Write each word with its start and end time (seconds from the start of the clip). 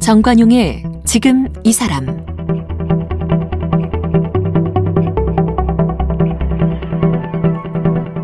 정관용의 0.00 0.82
지금 1.04 1.46
이 1.62 1.72
사람 1.72 2.04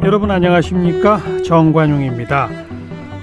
여러분 0.02 0.30
안녕하십니까 0.30 1.20
정관용입니다. 1.44 2.48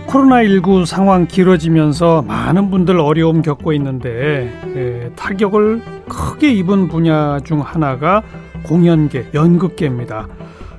코로나19 0.08 0.86
상황 0.86 1.28
길어지면서 1.28 2.22
많은 2.22 2.70
분들 2.70 3.00
어려움 3.00 3.42
겪고 3.42 3.74
있는데 3.74 4.50
예, 4.76 5.10
타격을 5.16 5.82
크게 6.14 6.54
입은 6.54 6.88
분야 6.88 7.40
중 7.40 7.62
하나가 7.62 8.24
공연계, 8.64 9.30
연극계입니다. 9.34 10.28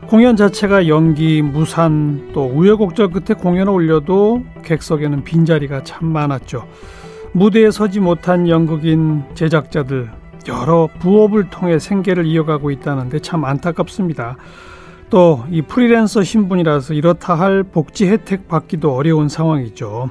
공연 0.06 0.36
자체가 0.36 0.86
연기, 0.88 1.42
무산 1.42 2.30
또 2.32 2.44
우여곡절 2.46 3.10
끝에 3.10 3.38
공연을 3.38 3.72
올려도 3.72 4.44
객석에는 4.62 5.24
빈자리가 5.24 5.82
참 5.82 6.06
많았죠. 6.08 6.66
무대에 7.32 7.70
서지 7.70 8.00
못한 8.00 8.48
연극인 8.48 9.24
제작자들 9.34 10.10
여러 10.46 10.88
부업을 11.00 11.50
통해 11.50 11.78
생계를 11.78 12.26
이어가고 12.26 12.70
있다는데 12.70 13.18
참 13.20 13.44
안타깝습니다. 13.44 14.36
또 15.10 15.44
이 15.50 15.62
프리랜서 15.62 16.22
신분이라서 16.22 16.94
이렇다 16.94 17.34
할 17.34 17.62
복지 17.62 18.08
혜택 18.08 18.48
받기도 18.48 18.94
어려운 18.94 19.28
상황이죠. 19.28 20.10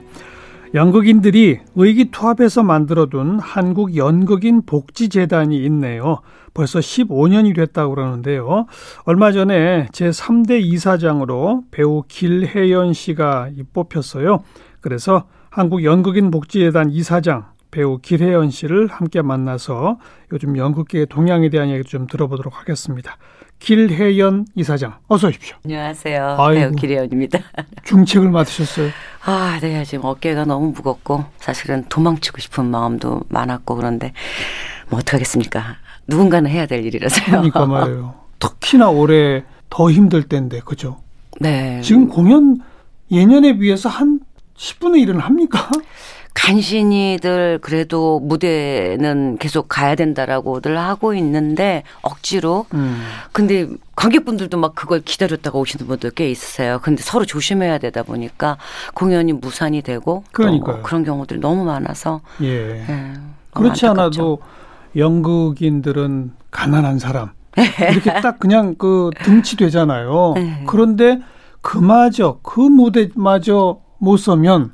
연극인들이 0.74 1.60
의기투합해서 1.76 2.64
만들어둔 2.64 3.38
한국 3.40 3.96
연극인 3.96 4.66
복지재단이 4.66 5.64
있네요. 5.66 6.22
벌써 6.56 6.80
15년이 6.80 7.56
됐다고 7.56 7.94
그러는데요. 7.94 8.66
얼마 9.04 9.32
전에 9.32 9.88
제3대 9.92 10.62
이사장으로 10.64 11.64
배우 11.70 12.04
길혜연 12.08 12.94
씨가 12.94 13.50
뽑혔어요. 13.74 14.44
그래서 14.82 15.26
한국 15.52 15.84
연극인 15.84 16.32
복지재단 16.32 16.90
이사장 16.90 17.46
배우 17.70 18.00
길혜연 18.00 18.50
씨를 18.50 18.88
함께 18.88 19.22
만나서 19.22 20.00
요즘 20.32 20.58
연극계의 20.58 21.06
동향에 21.08 21.50
대한 21.50 21.70
얘기 21.70 21.84
좀 21.84 22.08
들어보도록 22.08 22.60
하겠습니다. 22.60 23.18
길혜연 23.64 24.48
이사장, 24.56 24.96
어서 25.08 25.30
오십시오. 25.30 25.56
안녕하세요. 25.64 26.36
아이고, 26.38 26.60
배우 26.60 26.72
길혜연입니다. 26.74 27.40
중책을 27.86 28.30
맡으셨어요? 28.30 28.90
아, 29.24 29.58
네. 29.62 29.86
지금 29.86 30.04
어깨가 30.04 30.44
너무 30.44 30.74
무겁고 30.74 31.24
사실은 31.38 31.86
도망치고 31.88 32.40
싶은 32.42 32.66
마음도 32.66 33.22
많았고 33.30 33.76
그런데 33.76 34.12
뭐 34.90 35.00
어떡하겠습니까. 35.00 35.78
누군가는 36.08 36.52
해야 36.52 36.66
될 36.66 36.86
일이라서요. 36.86 37.26
그러니까 37.26 37.64
말이에요. 37.66 38.16
특히나 38.40 38.90
올해 38.90 39.46
더 39.70 39.90
힘들 39.90 40.24
때인데, 40.24 40.60
그죠? 40.66 41.02
네. 41.40 41.80
지금 41.82 42.10
공연 42.10 42.58
예년에 43.12 43.60
비해서 43.60 43.88
한 43.88 44.20
10분의 44.58 45.08
1은 45.08 45.20
합니까? 45.20 45.70
간신히들 46.34 47.60
그래도 47.62 48.20
무대는 48.20 49.38
계속 49.38 49.68
가야 49.70 49.96
된다라고들 49.96 50.78
하고 50.78 51.14
있는데 51.14 51.84
억지로. 52.02 52.66
음. 52.74 53.02
근데 53.32 53.68
관객분들도 53.96 54.58
막 54.58 54.76
그걸 54.76 55.02
기다렸다가 55.02 55.60
오시는 55.60 55.88
분들 55.88 56.12
꽤 56.12 56.30
있으세요. 56.30 56.80
근데 56.82 57.04
서로 57.04 57.26
조심해야 57.26 57.78
되다 57.78 58.04
보니까 58.04 58.58
공연이 58.94 59.32
무산이 59.34 59.82
되고 59.84 60.24
그러니까 60.32 60.82
그런 60.82 61.04
경우들이 61.04 61.40
너무 61.40 61.64
많아서. 61.66 62.22
예. 62.42 62.80
예 62.90 63.14
그렇지 63.54 63.86
않아도 63.88 64.40
연극인들은 64.96 66.32
가난한 66.52 67.00
사람 67.00 67.30
이렇게 67.92 68.22
딱 68.22 68.40
그냥 68.40 68.76
그 68.76 69.12
등치 69.24 69.56
되잖아요. 69.58 70.34
네. 70.36 70.64
그런데 70.68 71.20
그마저 71.62 72.40
그 72.42 72.60
무대마저 72.60 73.80
못 74.00 74.18
서면 74.18 74.72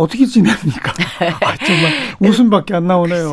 어떻게 0.00 0.24
지냅니까? 0.26 0.92
아, 1.44 1.56
정말 1.64 1.92
웃음밖에 2.20 2.74
안 2.74 2.86
나오네요. 2.86 3.30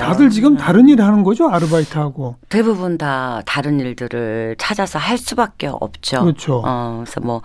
다들 0.00 0.30
지금 0.30 0.56
다른 0.56 0.88
일 0.88 1.00
하는 1.02 1.22
거죠? 1.22 1.48
아르바이트하고. 1.48 2.36
대부분 2.48 2.96
다 2.98 3.42
다른 3.46 3.78
일들을 3.80 4.56
찾아서 4.58 4.98
할 4.98 5.18
수밖에 5.18 5.66
없죠. 5.68 6.22
그렇죠. 6.22 6.62
어, 6.64 7.02
그래서 7.04 7.20
뭐 7.20 7.42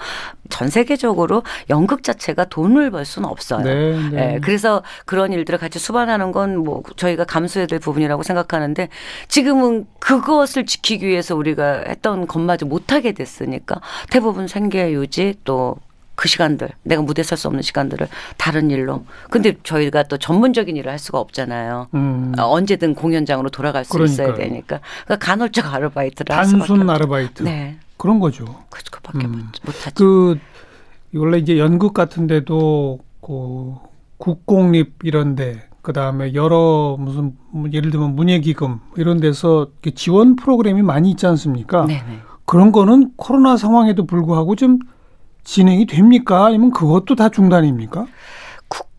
전 0.51 0.67
세계적으로 0.69 1.43
연극 1.69 2.03
자체가 2.03 2.45
돈을 2.45 2.91
벌 2.91 3.05
수는 3.05 3.27
없어요. 3.27 3.63
네, 3.63 3.97
네. 3.97 4.09
네, 4.33 4.39
그래서 4.43 4.83
그런 5.05 5.31
일들을 5.31 5.57
같이 5.57 5.79
수반하는 5.79 6.31
건 6.33 6.51
뭐 6.51 6.83
저희가 6.97 7.23
감수해야 7.23 7.65
될 7.65 7.79
부분이라고 7.79 8.23
생각하는데 8.23 8.89
지금은 9.29 9.85
그것을 9.99 10.65
지키기 10.65 11.07
위해서 11.07 11.33
우리가 11.35 11.83
했던 11.87 12.27
것마저 12.27 12.65
못하게 12.65 13.13
됐으니까 13.13 13.79
대부분 14.09 14.47
생계 14.49 14.91
유지 14.91 15.35
또 15.45 15.77
그 16.15 16.27
시간들 16.27 16.69
내가 16.83 17.01
무대 17.01 17.23
설 17.23 17.37
수 17.37 17.47
없는 17.47 17.61
시간들을 17.63 18.07
다른 18.37 18.69
일로 18.69 19.05
근데 19.29 19.55
저희가 19.63 20.03
또 20.03 20.17
전문적인 20.17 20.75
일을 20.77 20.91
할 20.91 20.99
수가 20.99 21.19
없잖아요 21.19 21.87
음. 21.93 22.33
어, 22.37 22.43
언제든 22.43 22.95
공연장으로 22.95 23.49
돌아갈 23.49 23.85
수 23.85 23.93
그러니까요. 23.93 24.27
있어야 24.29 24.35
되니까 24.37 24.79
그러니까 25.05 25.25
간헐적 25.25 25.73
아르바이트를 25.73 26.35
단순 26.35 26.89
아르바이트 26.89 27.43
네 27.43 27.77
그런 27.97 28.19
거죠 28.19 28.45
그거밖에 28.69 29.25
음. 29.25 29.49
못하죠 29.63 29.91
그 29.95 30.39
원래 31.15 31.37
이제 31.37 31.57
연극 31.57 31.93
같은데도 31.93 32.99
그 33.21 33.75
국공립 34.17 34.99
이런데 35.03 35.67
그 35.81 35.93
다음에 35.93 36.33
여러 36.35 36.95
무슨 36.99 37.35
예를 37.73 37.89
들면 37.89 38.15
문예기금 38.15 38.79
이런 38.97 39.19
데서 39.19 39.67
지원 39.95 40.35
프로그램이 40.35 40.83
많이 40.83 41.09
있지 41.09 41.25
않습니까? 41.25 41.85
네네. 41.87 42.03
그런 42.45 42.71
거는 42.71 43.13
코로나 43.15 43.57
상황에도 43.57 44.05
불구하고 44.05 44.55
좀 44.55 44.77
진행이 45.43 45.85
됩니까? 45.85 46.45
아니면 46.45 46.71
그것도 46.71 47.15
다 47.15 47.29
중단입니까? 47.29 48.05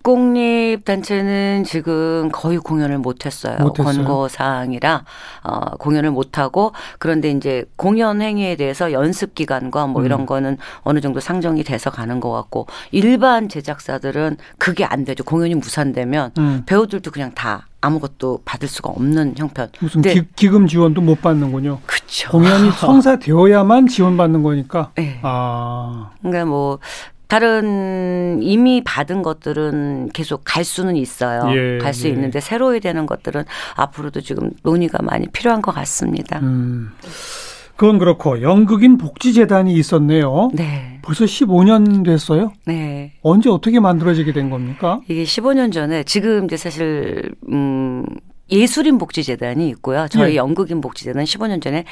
국공립 0.03 0.84
단체는 0.84 1.62
지금 1.64 2.28
거의 2.32 2.58
공연을 2.58 2.98
못했어요. 2.98 3.56
권고 3.72 4.28
사항이라 4.28 5.04
어, 5.44 5.76
공연을 5.76 6.10
못하고 6.10 6.72
그런데 6.98 7.31
이제 7.31 7.64
공연 7.76 8.20
행위에 8.20 8.56
대해서 8.56 8.91
연습 8.92 9.34
기간과 9.34 9.86
뭐 9.86 10.02
음. 10.02 10.06
이런 10.06 10.26
거는 10.26 10.58
어느 10.82 11.00
정도 11.00 11.20
상정이 11.20 11.62
돼서 11.62 11.91
가는 11.91 12.19
것 12.19 12.32
같고 12.32 12.66
일반 12.91 13.48
제작사들은 13.48 14.38
그게 14.58 14.84
안 14.84 15.04
되죠. 15.04 15.22
공연이 15.22 15.54
무산되면 15.54 16.32
음. 16.36 16.62
배우들도 16.66 17.12
그냥 17.12 17.32
다 17.32 17.69
아무것도 17.81 18.42
받을 18.44 18.69
수가 18.69 18.91
없는 18.91 19.34
형편. 19.36 19.70
무슨 19.81 20.02
기, 20.02 20.48
금 20.48 20.66
지원도 20.66 21.00
못 21.00 21.20
받는군요. 21.20 21.81
그 21.86 22.01
렇죠. 22.12 22.30
공연이 22.30 22.70
성사되어야만 22.76 23.86
지원받는 23.86 24.42
거니까. 24.42 24.92
네. 24.94 25.18
아. 25.22 26.10
그러니까 26.20 26.44
뭐 26.44 26.78
다른 27.26 28.40
이미 28.42 28.82
받은 28.84 29.22
것들은 29.22 30.10
계속 30.12 30.42
갈 30.44 30.64
수는 30.64 30.96
있어요. 30.96 31.50
예, 31.56 31.78
갈수 31.78 32.06
예. 32.08 32.12
있는데 32.12 32.40
새로이 32.40 32.80
되는 32.80 33.06
것들은 33.06 33.44
앞으로도 33.76 34.20
지금 34.20 34.50
논의가 34.62 34.98
많이 35.02 35.26
필요한 35.28 35.62
것 35.62 35.74
같습니다. 35.74 36.40
음. 36.40 36.92
그건 37.76 37.98
그렇고 37.98 38.42
연극인 38.42 38.98
복지재단이 38.98 39.72
있었네요. 39.72 40.50
네. 40.52 41.00
벌써 41.00 41.24
15년 41.24 42.04
됐어요? 42.04 42.52
네. 42.66 43.14
언제 43.22 43.48
어떻게 43.48 43.80
만들어지게 43.80 44.34
된 44.34 44.50
겁니까? 44.50 45.00
이게 45.08 45.24
15년 45.24 45.72
전에 45.72 46.04
지금 46.04 46.44
이제 46.44 46.58
사실 46.58 47.32
음 47.50 48.04
예술인 48.52 48.98
복지재단이 48.98 49.68
있고요. 49.70 50.06
저희 50.10 50.32
예. 50.32 50.36
연극인 50.36 50.80
복지재단 50.80 51.24
15년 51.24 51.62
전에 51.62 51.84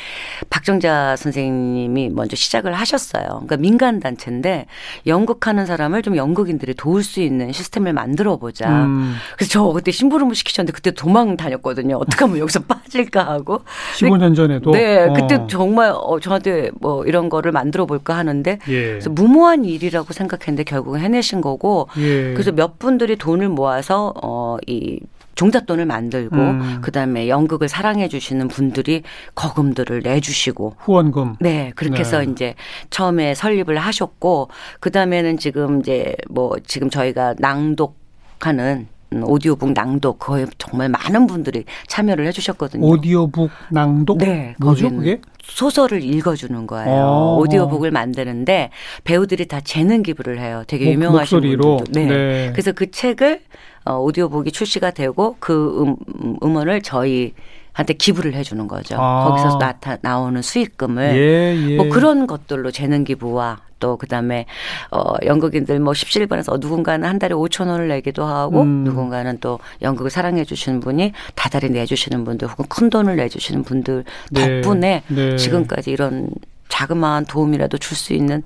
박정자 0.51 1.17
선생님이 1.17 2.11
먼저 2.11 2.37
시작을 2.37 2.75
하셨어요. 2.75 3.25
그러니까 3.25 3.57
민간 3.57 3.99
단체인데 3.99 4.67
연극하는 5.07 5.65
사람을 5.65 6.03
좀 6.03 6.17
연극인들이 6.17 6.75
도울 6.75 7.03
수 7.03 7.21
있는 7.21 7.51
시스템을 7.51 7.95
만들어 7.95 8.37
보자. 8.37 8.85
음. 8.85 9.15
그래서 9.37 9.51
저 9.53 9.65
그때 9.73 9.91
심부름을 9.91 10.35
시키셨는데 10.35 10.73
그때 10.73 10.91
도망 10.91 11.37
다녔거든요. 11.37 11.97
어떻게 11.97 12.25
하면 12.25 12.39
여기서 12.39 12.61
빠질까 12.61 13.27
하고. 13.27 13.63
15년 13.97 14.37
전에도. 14.37 14.71
네, 14.73 15.09
그때 15.17 15.37
어. 15.37 15.47
정말 15.47 15.93
어, 15.95 16.21
저한테 16.21 16.71
뭐 16.79 17.05
이런 17.07 17.31
거를 17.31 17.53
만들어 17.53 17.87
볼까 17.87 18.17
하는데 18.17 18.59
예. 18.69 18.83
그래서 18.91 19.09
무모한 19.09 19.65
일이라고 19.65 20.13
생각했는데 20.13 20.65
결국은 20.65 21.01
해내신 21.01 21.41
거고. 21.41 21.89
예. 21.97 22.35
그래서 22.35 22.53
몇 22.53 22.79
분들이 22.79 23.17
돈을 23.17 23.49
모아서 23.49 24.13
어이 24.23 25.01
종잣돈을 25.41 25.87
만들고 25.87 26.37
음. 26.37 26.79
그다음에 26.83 27.27
연극을 27.29 27.67
사랑해 27.67 28.09
주시는 28.09 28.49
분들이 28.49 29.03
거금들을 29.35 30.03
내주시고 30.03 30.75
후원금 30.79 31.37
네 31.41 31.73
그렇게 31.77 31.95
네. 31.95 32.01
해서 32.01 32.23
이제 32.23 32.55
처음에 32.91 33.35
설립을 33.35 33.79
하셨고 33.79 34.51
그다음에는 34.81 35.39
지금 35.39 35.81
이제 35.81 36.15
뭐 36.29 36.57
지금 36.67 36.91
저희가 36.91 37.37
낭독하는 37.39 38.89
오디오북 39.13 39.73
낭독 39.73 40.19
거의 40.19 40.47
정말 40.59 40.91
많은 40.91 41.27
분들이 41.27 41.65
참여를 41.89 42.27
해주셨거든요. 42.27 42.87
오디오북 42.87 43.51
낭독? 43.71 44.19
네, 44.19 44.55
뭐죠 44.61 44.91
그게? 44.91 45.21
소설을 45.43 46.05
읽어주는 46.05 46.67
거예요. 46.67 47.03
어. 47.03 47.37
오디오북을 47.39 47.91
만드는데 47.91 48.71
배우들이 49.05 49.49
다 49.49 49.61
재능 49.61 50.03
기부를 50.03 50.39
해요. 50.39 50.65
되게 50.67 50.85
목, 50.85 50.93
유명하신 50.93 51.37
목소리로. 51.39 51.77
분들도. 51.79 51.99
네. 51.99 52.07
네. 52.07 52.49
그래서 52.53 52.73
그 52.73 52.91
책을 52.91 53.41
어, 53.85 53.97
오디오북이 53.99 54.53
출시가 54.53 54.91
되고 54.93 55.37
그 55.41 55.97
음, 56.23 56.37
음원을 56.43 56.83
저희 56.83 57.35
한테 57.73 57.95
기부를 57.95 58.35
해주는 58.35 58.67
거죠. 58.69 58.97
아. 58.99 59.25
거기서 59.29 59.59
나타 59.59 59.97
나오는 60.03 60.43
수익금을 60.43 61.17
예, 61.17 61.71
예. 61.71 61.77
뭐 61.77 61.89
그런 61.89 62.27
것들로 62.27 62.71
재능 62.71 63.05
기부와 63.05 63.59
또 63.79 63.97
그다음에 63.97 64.45
어 64.91 65.15
연극인들 65.25 65.79
뭐 65.81 65.95
십시일반에서 65.95 66.59
누군가는 66.61 67.09
한 67.09 67.19
달에 67.19 67.35
5천 67.35 67.69
원을 67.69 67.89
내기도 67.89 68.25
하고 68.25 68.63
음. 68.63 68.85
누군가는 68.85 69.39
또 69.41 69.59
연극을 69.81 70.11
사랑해 70.11 70.45
주시는 70.45 70.81
분이 70.81 71.13
다달이 71.35 71.71
내 71.71 71.87
주시는 71.87 72.25
분들 72.25 72.49
혹은 72.49 72.67
큰 72.69 72.91
돈을 72.91 73.17
내 73.17 73.29
주시는 73.29 73.63
분들 73.63 74.05
네. 74.33 74.61
덕분에 74.61 75.03
네. 75.09 75.37
지금까지 75.37 75.91
이런 75.91 76.29
자그마한 76.69 77.25
도움이라도 77.27 77.79
줄 77.79 77.97
수 77.97 78.13
있는 78.13 78.43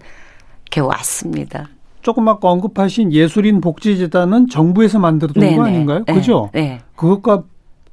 게 0.71 0.81
왔습니다. 0.81 1.69
조금 2.05 2.29
아까 2.29 2.51
언급하신 2.51 3.13
예술인 3.15 3.63
복지재단은 3.63 4.49
정부에서 4.49 4.99
만들어둔 4.99 5.41
네네. 5.41 5.57
거 5.57 5.65
아닌가요? 5.65 6.05
네. 6.07 6.13
그죠? 6.13 6.51
네. 6.53 6.81
그것과 6.97 7.45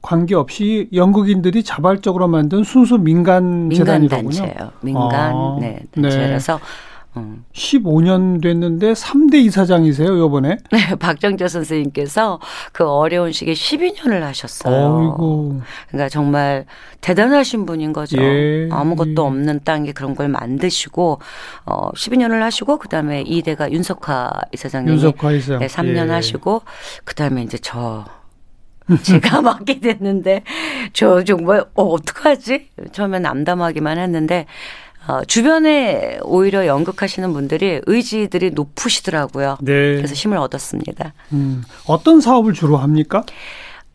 관계없이 0.02 0.90
연극인들이 0.94 1.64
자발적으로 1.64 2.28
만든 2.28 2.64
순수 2.66 2.98
민간, 2.98 3.70
민간. 3.70 4.08
단체예요. 4.10 4.72
민간 4.82 5.34
아, 5.34 5.58
네, 5.62 5.80
단체라서 5.92 6.58
네. 6.58 6.62
음. 7.18 7.44
15년 7.54 8.42
됐는데 8.42 8.94
3대 8.94 9.36
이사장이세요, 9.36 10.18
요번에? 10.18 10.58
네, 10.72 10.96
박정재 10.96 11.48
선생님께서 11.48 12.40
그 12.72 12.88
어려운 12.88 13.32
시기에 13.34 13.54
12년을 13.54 14.22
하셨어요. 14.22 14.98
어이구. 14.98 15.62
그러니까 15.90 16.10
정말 16.10 16.66
대단하신 17.02 17.66
분인 17.66 17.92
거죠. 17.92 18.22
예, 18.22 18.70
아무것도 18.72 19.16
예. 19.18 19.28
없는 19.28 19.62
땅에 19.66 19.92
그런 19.92 20.16
걸 20.16 20.30
만드시고 20.30 21.20
어 21.66 21.92
12년을 21.92 22.40
하시고 22.40 22.78
그다음에 22.78 23.24
이대가 23.24 23.70
윤석화 23.72 24.32
이사장님이 24.54 24.94
윤석화 24.94 25.32
이사장. 25.34 25.60
네, 25.60 25.68
3년 25.68 26.08
예. 26.08 26.12
하시고 26.12 26.62
그다음에 27.04 27.44
이제 27.44 27.58
저 27.58 28.06
제가 29.04 29.42
맡게 29.44 29.80
됐는데 29.80 30.44
저 30.94 31.24
정말 31.24 31.66
어 31.76 31.84
어떡하지? 31.84 32.70
처음엔 32.92 33.26
암담하기만 33.26 33.98
했는데 33.98 34.46
어, 35.12 35.26
주변에 35.26 36.20
오히려 36.24 36.66
연극하시는 36.66 37.34
분들이 37.34 37.82
의지들이 37.86 38.52
높으시더라고요. 38.52 39.58
네. 39.60 39.96
그래서 39.98 40.14
힘을 40.14 40.38
얻었습니다. 40.38 41.14
음, 41.34 41.64
어떤 41.86 42.22
사업을 42.22 42.54
주로 42.54 42.78
합니까? 42.78 43.24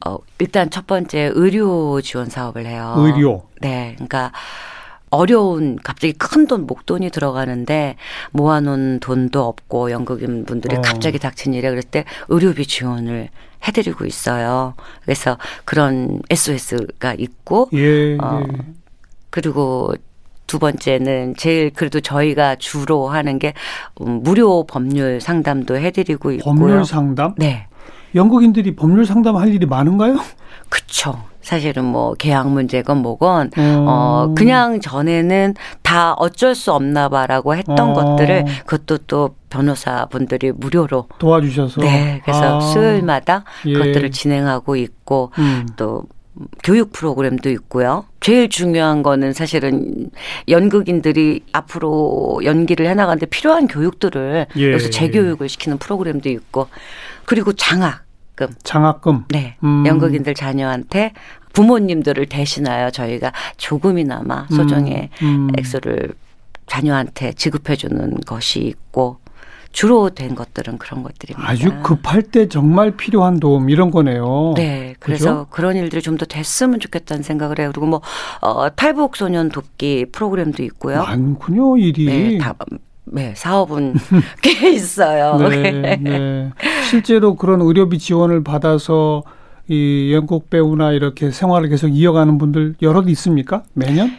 어, 0.04 0.18
일단 0.38 0.68
첫 0.68 0.86
번째 0.86 1.30
의료 1.34 2.02
지원 2.02 2.28
사업을 2.28 2.66
해요. 2.66 2.94
의료. 2.98 3.48
네. 3.62 3.92
그러니까 3.94 4.30
어려운 5.08 5.76
갑자기 5.82 6.12
큰 6.12 6.46
돈 6.46 6.66
목돈이 6.66 7.08
들어가는데 7.08 7.96
모아놓은 8.32 9.00
돈도 9.00 9.42
없고 9.42 9.90
연극인 9.90 10.44
분들이 10.44 10.76
어. 10.76 10.82
갑자기 10.82 11.18
닥친 11.18 11.54
일에 11.54 11.70
그럴 11.70 11.82
때 11.82 12.04
의료비 12.28 12.66
지원을 12.66 13.30
해드리고 13.66 14.04
있어요. 14.04 14.74
그래서 15.02 15.38
그런 15.64 16.20
SOS가 16.28 17.14
있고 17.14 17.70
예, 17.72 18.18
어, 18.18 18.42
예. 18.46 18.58
그리고 19.30 19.94
두 20.46 20.58
번째는 20.58 21.34
제일 21.36 21.70
그래도 21.70 22.00
저희가 22.00 22.56
주로 22.56 23.08
하는 23.08 23.38
게 23.38 23.52
음, 24.00 24.22
무료 24.22 24.64
법률 24.64 25.20
상담도 25.20 25.76
해드리고 25.76 26.32
있고요. 26.32 26.54
법률 26.54 26.84
상담? 26.84 27.34
네. 27.36 27.66
영국인들이 28.14 28.76
법률 28.76 29.04
상담할 29.04 29.52
일이 29.52 29.66
많은가요? 29.66 30.18
그쵸. 30.68 31.22
사실은 31.46 31.84
뭐 31.84 32.14
계약 32.14 32.50
문제건 32.50 32.98
뭐건 33.02 33.52
음. 33.56 33.84
어 33.86 34.34
그냥 34.36 34.80
전에는 34.80 35.54
다 35.82 36.12
어쩔 36.14 36.56
수 36.56 36.72
없나 36.72 37.08
봐라고 37.08 37.54
했던 37.54 37.78
어. 37.78 37.92
것들을 37.92 38.44
그것도 38.66 38.98
또 39.06 39.36
변호사분들이 39.48 40.50
무료로 40.50 41.06
도와주셔서 41.18 41.82
네 41.82 42.20
그래서 42.24 42.56
아. 42.56 42.60
수요일마다 42.60 43.44
예. 43.66 43.74
그것들을 43.74 44.10
진행하고 44.10 44.74
있고 44.74 45.30
음. 45.38 45.68
또 45.76 46.02
교육 46.62 46.92
프로그램도 46.92 47.50
있고요. 47.50 48.04
제일 48.20 48.48
중요한 48.48 49.02
거는 49.02 49.32
사실은 49.32 50.10
연극인들이 50.48 51.42
앞으로 51.52 52.40
연기를 52.44 52.86
해나가는데 52.86 53.26
필요한 53.26 53.66
교육들을 53.68 54.46
예. 54.56 54.72
여기서 54.72 54.90
재교육을 54.90 55.48
시키는 55.48 55.78
프로그램도 55.78 56.28
있고 56.28 56.68
그리고 57.24 57.52
장학금. 57.52 58.48
장학금. 58.62 59.24
네. 59.30 59.56
음. 59.64 59.86
연극인들 59.86 60.34
자녀한테 60.34 61.12
부모님들을 61.52 62.26
대신하여 62.26 62.90
저희가 62.90 63.32
조금이나마 63.56 64.46
소정의 64.50 65.08
음. 65.22 65.26
음. 65.26 65.50
액수를 65.58 66.12
자녀한테 66.66 67.32
지급해주는 67.32 68.20
것이 68.26 68.60
있고 68.60 69.18
주로 69.76 70.08
된 70.08 70.34
것들은 70.34 70.78
그런 70.78 71.02
것들입니다. 71.02 71.46
아주 71.46 71.70
급할 71.82 72.22
때 72.22 72.48
정말 72.48 72.92
필요한 72.92 73.38
도움 73.38 73.68
이런 73.68 73.90
거네요. 73.90 74.54
네, 74.56 74.94
그래서 74.98 75.24
그죠? 75.24 75.46
그런 75.50 75.76
일들이 75.76 76.00
좀 76.00 76.16
더 76.16 76.24
됐으면 76.24 76.80
좋겠다는 76.80 77.22
생각을 77.22 77.58
해요. 77.58 77.72
그리고 77.74 77.86
뭐 77.86 78.00
어, 78.40 78.74
탈북 78.74 79.16
소년 79.16 79.50
돕기 79.50 80.06
프로그램도 80.12 80.62
있고요. 80.62 81.02
많군요 81.02 81.76
일이. 81.76 82.06
네, 82.06 82.38
다, 82.38 82.54
네, 83.04 83.34
사업은 83.36 83.96
꽤 84.40 84.70
있어요. 84.70 85.36
네, 85.46 85.96
네. 86.00 86.50
실제로 86.88 87.34
그런 87.34 87.60
의료비 87.60 87.98
지원을 87.98 88.42
받아서 88.42 89.24
이 89.68 90.10
연극 90.14 90.48
배우나 90.48 90.92
이렇게 90.92 91.30
생활을 91.30 91.68
계속 91.68 91.88
이어가는 91.88 92.38
분들 92.38 92.76
여럿 92.80 93.10
있습니까? 93.10 93.62
매년? 93.74 94.10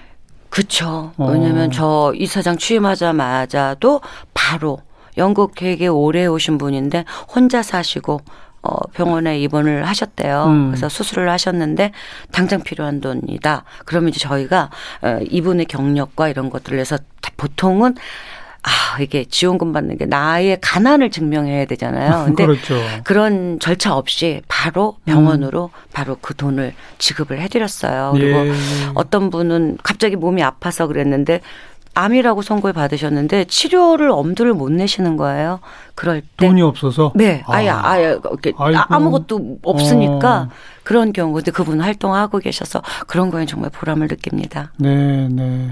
그렇죠. 0.50 1.14
왜냐하면 1.18 1.70
어. 1.70 1.72
저 1.72 2.14
이사장 2.16 2.58
취임하자마자도 2.58 4.02
바로 4.36 4.78
영국 5.18 5.56
되게 5.56 5.88
오래 5.88 6.26
오신 6.26 6.58
분인데 6.58 7.06
혼자 7.34 7.62
사시고 7.62 8.22
어, 8.64 8.76
병원에 8.94 9.40
입원을 9.40 9.88
하셨대요. 9.88 10.46
음. 10.48 10.68
그래서 10.70 10.90
수술을 10.90 11.30
하셨는데 11.30 11.92
당장 12.32 12.62
필요한 12.62 13.00
돈이다. 13.00 13.64
그러면 13.86 14.10
이제 14.10 14.20
저희가 14.20 14.70
어, 15.02 15.20
이분의 15.30 15.68
경력과 15.68 16.28
이런 16.30 16.50
것들을 16.50 16.78
해서 16.78 16.98
보통은 17.38 17.96
아, 18.64 19.00
이게 19.00 19.24
지원금 19.24 19.72
받는 19.72 19.98
게 19.98 20.06
나의 20.06 20.58
가난을 20.60 21.10
증명해야 21.12 21.66
되잖아요. 21.66 22.26
근데 22.28 22.46
그렇죠. 22.46 22.76
그런 23.06 23.60
절차 23.60 23.96
없이 23.96 24.42
바로 24.50 24.98
병원으로 25.06 25.72
음. 25.74 25.90
바로 25.94 26.18
그 26.20 26.36
돈을 26.36 26.74
지급을 26.98 27.40
해드렸어요. 27.40 28.12
그리고 28.14 28.46
예. 28.48 28.54
어떤 28.96 29.30
분은 29.30 29.78
갑자기 29.84 30.18
몸이 30.18 30.44
아파서 30.44 30.88
그랬는데 30.88 31.40
암이라고 31.98 32.42
선고를 32.42 32.74
받으셨는데 32.74 33.46
치료를 33.46 34.12
엄두를 34.12 34.54
못 34.54 34.72
내시는 34.72 35.18
거예요. 35.18 35.60
그럴 35.96 36.22
때 36.22 36.48
돈이 36.48 36.62
없어서 36.62 37.12
네, 37.16 37.44
아예 37.48 37.70
아. 37.70 37.82
아예 37.84 38.18
이렇게 38.22 38.54
아무것도 38.56 39.60
없으니까 39.64 40.42
어. 40.42 40.50
그런 40.84 41.12
경우 41.12 41.34
근데 41.34 41.52
그분 41.52 41.82
활동하고 41.82 42.40
계셔서 42.40 42.82
그런 43.08 43.32
거에 43.32 43.46
정말 43.46 43.72
보람을 43.72 44.08
느낍니다. 44.08 44.72
네, 44.78 45.28
네. 45.30 45.72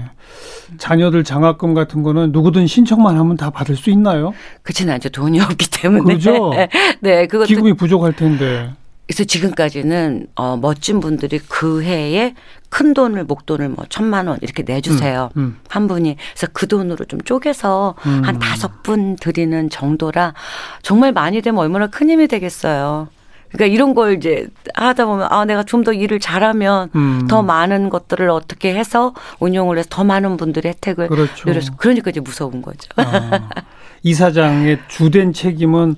자녀들 0.78 1.24
장학금 1.24 1.74
같은 1.74 2.02
거는 2.02 2.32
누구든 2.32 2.66
신청만 2.66 3.16
하면 3.16 3.36
다 3.36 3.50
받을 3.50 3.76
수 3.76 3.90
있나요? 3.90 4.34
그렇지는 4.62 4.94
않죠. 4.94 5.08
돈이 5.10 5.40
없기 5.40 5.70
때문에. 5.70 6.14
그죠? 6.14 6.50
네, 7.00 7.26
그것도 7.26 7.46
기금이 7.46 7.74
부족할 7.74 8.14
텐데. 8.14 8.72
그래서 9.06 9.24
지금까지는 9.24 10.26
어 10.34 10.56
멋진 10.56 11.00
분들이 11.00 11.38
그 11.38 11.82
해에 11.82 12.34
큰 12.68 12.92
돈을 12.92 13.24
목돈을 13.24 13.68
뭐 13.68 13.84
천만 13.88 14.26
원 14.26 14.38
이렇게 14.42 14.64
내주세요 14.64 15.30
음, 15.36 15.40
음. 15.40 15.56
한 15.68 15.86
분이 15.86 16.16
그래서 16.34 16.48
그 16.52 16.66
돈으로 16.66 17.04
좀 17.04 17.20
쪼개서 17.20 17.94
음. 18.04 18.22
한 18.24 18.38
다섯 18.40 18.82
분 18.82 19.14
드리는 19.16 19.70
정도라 19.70 20.34
정말 20.82 21.12
많이 21.12 21.40
되면 21.40 21.60
얼마나 21.60 21.86
큰 21.86 22.10
힘이 22.10 22.26
되겠어요. 22.26 23.08
그러니까 23.52 23.72
이런 23.72 23.94
걸 23.94 24.16
이제 24.16 24.48
하다 24.74 25.06
보면 25.06 25.28
아 25.30 25.44
내가 25.44 25.62
좀 25.62 25.84
더 25.84 25.92
일을 25.92 26.18
잘하면 26.18 26.90
음. 26.96 27.26
더 27.28 27.42
많은 27.42 27.90
것들을 27.90 28.28
어떻게 28.28 28.74
해서 28.74 29.14
운용을 29.38 29.78
해서 29.78 29.86
더 29.88 30.02
많은 30.02 30.36
분들의 30.36 30.68
혜택을 30.72 31.06
그렇죠. 31.06 31.48
누려서 31.48 31.72
그러니까 31.76 32.10
이제 32.10 32.18
무서운 32.18 32.60
거죠. 32.60 32.88
아, 32.96 33.48
이사장의 34.02 34.80
주된 34.88 35.32
책임은 35.32 35.94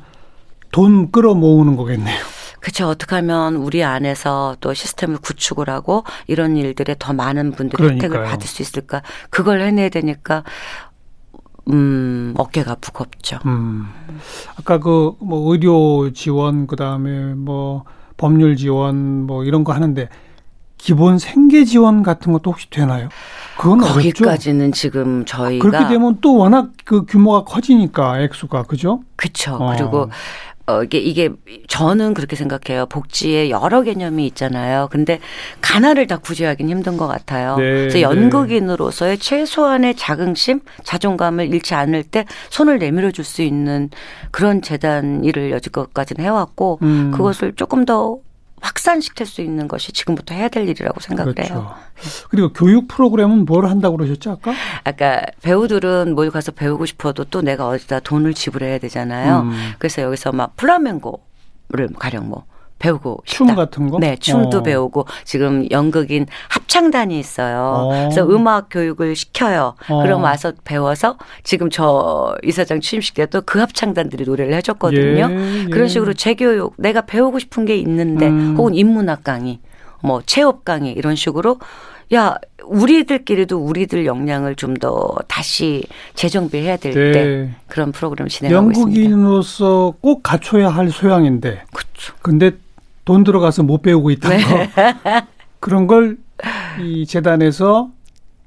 돈 0.73 1.11
끌어 1.11 1.33
모으는 1.35 1.77
거겠네요. 1.77 2.19
그렇죠. 2.61 2.89
어떻게 2.89 3.15
하면 3.17 3.57
우리 3.57 3.85
안에서 3.85 4.57
또 4.61 4.75
시스템을 4.75 5.19
구축을 5.19 5.69
하고 5.71 6.05
이런 6.27 6.57
일들에 6.57 6.97
더 6.99 7.13
많은 7.13 7.53
분들이 7.53 7.89
혜택을 7.91 8.25
받을 8.25 8.47
수 8.47 8.63
있을까? 8.63 9.03
그걸 9.31 9.61
해내야 9.61 9.89
되니까 9.89 10.43
음, 11.71 12.35
어깨가 12.37 12.77
무겁죠. 12.81 13.39
음. 13.47 13.87
아까 14.59 14.79
그 14.79 15.13
뭐 15.21 15.53
의료 15.53 16.13
지원 16.13 16.67
그다음에 16.67 17.35
뭐 17.35 17.85
법률 18.17 18.57
지원 18.57 19.27
뭐 19.27 19.45
이런 19.45 19.65
거 19.65 19.73
하는데 19.73 20.09
기본 20.79 21.19
생계 21.19 21.65
지원 21.65 22.03
같은 22.03 22.33
것도 22.33 22.53
혹시 22.53 22.71
되나요? 22.71 23.09
그건 23.59 23.81
거기까지는 23.81 24.61
어렵죠? 24.67 24.81
지금 24.81 25.25
저희가 25.25 25.63
그렇게 25.69 25.89
되면 25.89 26.19
또 26.21 26.37
워낙 26.37 26.71
그 26.85 27.05
규모가 27.05 27.45
커지니까 27.45 28.21
액수가 28.21 28.63
그죠? 28.65 29.03
그렇죠. 29.17 29.57
어. 29.57 29.73
그리고 29.77 30.09
어, 30.69 30.83
이게, 30.83 30.99
이게 30.99 31.31
저는 31.67 32.13
그렇게 32.13 32.37
생각해요. 32.37 32.87
복지에 32.87 33.49
여러 33.49 33.83
개념이 33.83 34.27
있잖아요. 34.27 34.89
근데 34.91 35.19
가나를 35.63 36.07
다 36.07 36.19
구제하기는 36.19 36.71
힘든 36.71 36.99
것 36.99 37.07
같아요. 37.07 37.57
네, 37.57 37.63
그래서 37.63 37.95
네. 37.97 38.03
연극인으로서의 38.03 39.17
최소한의 39.19 39.95
자긍심, 39.97 40.61
자존감을 40.85 41.53
잃지 41.55 41.75
않을 41.75 42.03
때 42.05 42.27
손을 42.51 42.79
내밀어 42.79 43.11
줄 43.11 43.25
수 43.29 43.43
있는 43.43 43.91
그런 44.31 44.63
재단 44.63 45.23
일을 45.23 45.51
여지껏까지는 45.51 46.25
해왔고 46.25 46.79
음. 46.83 47.11
그것을 47.15 47.53
조금 47.57 47.85
더 47.85 48.17
확산시킬 48.61 49.27
수 49.27 49.41
있는 49.41 49.69
것이 49.69 49.93
지금부터 49.93 50.35
해야 50.35 50.49
될 50.49 50.69
일이라고 50.69 51.01
생각을 51.01 51.35
그렇죠. 51.35 51.55
해요. 51.55 51.75
그리고 52.31 52.53
교육 52.53 52.89
프로그램은 52.89 53.45
뭘 53.45 53.67
한다고 53.67 53.97
그러셨죠 53.97 54.33
아까? 54.33 54.53
아까 54.85 55.23
배우들은 55.43 56.15
뭐 56.15 56.29
가서 56.31 56.53
배우고 56.53 56.87
싶어도 56.87 57.25
또 57.25 57.43
내가 57.43 57.69
어디다 57.69 58.01
돈을 58.01 58.35
지불해야 58.35 58.79
되잖아요. 58.79 59.41
음. 59.41 59.73
그래서 59.79 60.03
여기서 60.03 60.33
막 60.33 60.57
플라멩고 60.57 61.29
를 61.71 61.89
가령 61.99 62.31
뭐 62.31 62.47
배우고 62.79 63.23
싶다. 63.25 63.47
춤 63.47 63.55
같은 63.57 63.91
거? 63.91 63.99
네, 63.99 64.17
춤도 64.17 64.59
어. 64.59 64.63
배우고 64.63 65.07
지금 65.25 65.67
연극인 65.71 66.27
합창단이 66.49 67.19
있어요. 67.19 67.75
어. 67.77 67.89
그래서 67.89 68.27
음악 68.29 68.69
교육을 68.71 69.17
시켜요. 69.17 69.75
어. 69.89 70.03
그럼 70.03 70.23
와서 70.23 70.53
배워서 70.65 71.17
지금 71.43 71.71
저 71.71 72.35
이사장 72.45 72.81
취임식 72.81 73.15
때도 73.15 73.43
그 73.43 73.59
합창단들이 73.59 74.25
노래를 74.25 74.55
해줬거든요. 74.55 75.29
예, 75.31 75.65
예. 75.65 75.65
그런 75.71 75.89
식으로 75.89 76.15
재교육 76.15 76.75
내가 76.79 77.03
배우고 77.03 77.39
싶은 77.39 77.65
게 77.65 77.77
있는데 77.77 78.29
음. 78.29 78.55
혹은 78.57 78.75
인문학 78.75 79.25
강의, 79.25 79.59
뭐 80.03 80.23
체업 80.25 80.65
강의 80.65 80.93
이런 80.93 81.17
식으로 81.17 81.59
야 82.15 82.37
우리들끼리도 82.65 83.59
우리들 83.59 84.07
역량을 84.07 84.55
좀 84.55 84.75
더 84.79 85.17
다시 85.27 85.83
재정비해야 86.15 86.77
될때 86.77 87.25
네. 87.25 87.51
그런 87.67 87.91
프로그램을 87.91 88.29
진행하고 88.29 88.71
있습니다. 88.71 89.01
영국인으로서 89.01 89.95
꼭 90.01 90.23
갖춰야 90.23 90.69
할 90.69 90.91
소양인데. 90.91 91.63
그렇죠. 91.73 92.15
근데 92.23 92.53
돈 93.09 93.25
들어가서 93.25 93.63
못 93.63 93.81
배우고 93.81 94.11
있다는 94.11 94.37
네. 94.37 94.45
거. 94.45 95.23
그런 95.61 95.87
걸 95.87 96.19
이 96.81 97.05
재단에서 97.07 97.89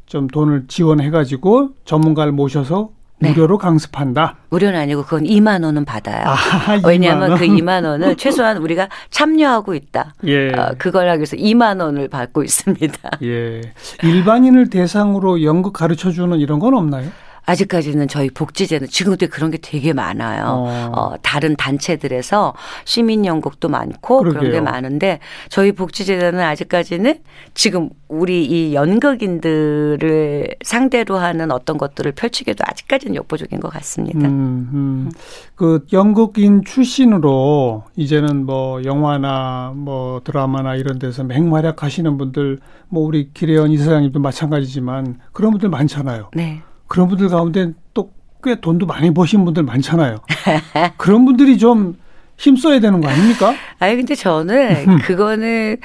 좀 0.06 0.28
돈을 0.28 0.66
지원해 0.70 1.10
가지고 1.10 1.72
전문가를 1.84 2.32
모셔서 2.32 2.92
네. 3.20 3.30
무료로 3.32 3.58
강습한다. 3.58 4.38
무료는 4.50 4.80
아니고 4.80 5.04
그건 5.04 5.24
2만 5.24 5.64
원은 5.66 5.84
받아요. 5.84 6.26
아, 6.28 6.80
왜냐하면 6.88 7.32
2만 7.32 7.38
그 7.40 7.46
2만 7.48 7.86
원을 7.86 8.16
최소한 8.16 8.58
우리가 8.58 8.88
참여하고 9.10 9.74
있다. 9.76 10.14
예. 10.28 10.54
어, 10.54 10.76
그걸 10.78 11.10
하기 11.10 11.20
위해서 11.20 11.36
2만 11.36 11.82
원을 11.82 12.08
받고 12.08 12.44
있습니다. 12.44 13.10
예. 13.24 13.62
일반인을 14.04 14.70
대상으로 14.70 15.44
연극 15.44 15.74
가르쳐 15.74 16.12
주는 16.12 16.40
이런 16.40 16.60
건 16.60 16.74
없나요? 16.74 17.10
아직까지는 17.52 18.08
저희 18.08 18.30
복지제는 18.30 18.88
지금도 18.88 19.28
그런 19.28 19.52
게 19.52 19.58
되게 19.62 19.94
많아요. 19.94 20.46
어. 20.46 20.92
어 20.96 21.16
다른 21.22 21.56
단체들에서 21.56 22.54
시민 22.86 23.26
연극도 23.26 23.68
많고 23.68 24.20
그러게요. 24.20 24.40
그런 24.40 24.52
게 24.54 24.62
많은데 24.62 25.20
저희 25.50 25.72
복지제는 25.74 26.40
아직까지는 26.40 27.20
지금 27.54 27.90
우리 28.08 28.46
이 28.46 28.74
연극인들을 28.74 30.56
상대로 30.64 31.18
하는 31.18 31.52
어떤 31.52 31.78
것들을 31.78 32.12
펼치기도 32.14 32.64
아직까지는 32.68 33.16
역부족인 33.16 33.60
것 33.60 33.70
같습니다. 33.70 34.28
음, 34.28 34.70
음. 34.74 35.12
그 35.56 35.86
연극인 35.94 36.64
출신으로 36.64 37.84
이제는 37.96 38.46
뭐 38.46 38.84
영화나 38.84 39.74
뭐 39.76 40.22
드라마나 40.24 40.76
이런 40.76 41.00
데서 41.00 41.24
맹활약 41.24 41.84
하시는 41.84 42.18
분들 42.18 42.60
뭐 42.90 43.06
우리 43.06 43.32
기래연 43.34 43.72
이사장님도 43.72 44.20
마찬가지지만 44.20 45.20
그런 45.32 45.52
분들 45.52 45.70
많잖아요. 45.70 46.32
네. 46.34 46.62
그런 46.92 47.08
분들 47.08 47.30
가운데 47.30 47.72
또 47.94 48.10
꽤 48.44 48.60
돈도 48.60 48.88
많이 48.88 49.14
버신 49.14 49.46
분들 49.46 49.62
많잖아요. 49.64 50.18
그런 50.98 51.26
분들이 51.26 51.60
좀 51.60 51.96
힘써야 52.38 52.80
되는 52.80 53.00
거 53.00 53.08
아닙니까? 53.08 53.54
아니 53.78 53.96
근데 53.96 54.16
저는 54.16 54.98
그거는 55.04 55.78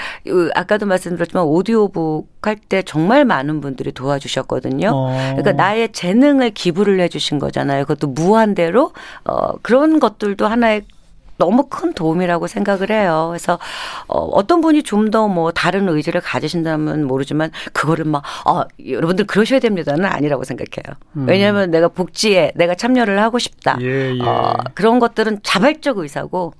아까도 0.54 0.86
말씀드렸지만 0.86 1.44
오디오북 1.44 2.30
할 2.40 2.56
때 2.68 2.82
정말 2.82 3.26
많은 3.26 3.60
분들이 3.60 3.92
도와주셨거든요. 3.92 4.88
어. 4.90 5.34
그러니까 5.36 5.52
나의 5.52 5.92
재능을 5.92 6.50
기부를 6.52 6.98
해주신 7.00 7.38
거잖아요. 7.40 7.84
그것도 7.84 8.06
무한대로 8.08 8.92
어 9.24 9.52
그런 9.62 10.00
것들도 10.00 10.46
하나의 10.46 10.82
너무 11.38 11.66
큰 11.68 11.92
도움이라고 11.92 12.46
생각을 12.46 12.90
해요. 12.90 13.26
그래서 13.30 13.58
어, 14.08 14.18
어떤 14.20 14.60
분이 14.60 14.82
좀 14.84 15.10
더 15.10 15.26
뭐 15.28 15.52
다른 15.52 15.88
의지를 15.88 16.20
가지신다면 16.20 17.06
모르지만 17.06 17.50
그거를 17.72 18.04
막 18.04 18.22
어, 18.46 18.62
여러분들 18.88 19.26
그러셔야 19.26 19.58
됩니다는 19.60 20.04
아니라고 20.06 20.44
생각해요. 20.44 20.96
음. 21.16 21.26
왜냐하면 21.28 21.70
내가 21.70 21.88
복지에 21.88 22.52
내가 22.54 22.74
참여를 22.74 23.20
하고 23.20 23.38
싶다. 23.38 23.76
예, 23.80 24.14
예. 24.14 24.20
어, 24.22 24.54
그런 24.74 24.98
것들은 24.98 25.40
자발적 25.42 25.98
의사고 25.98 26.52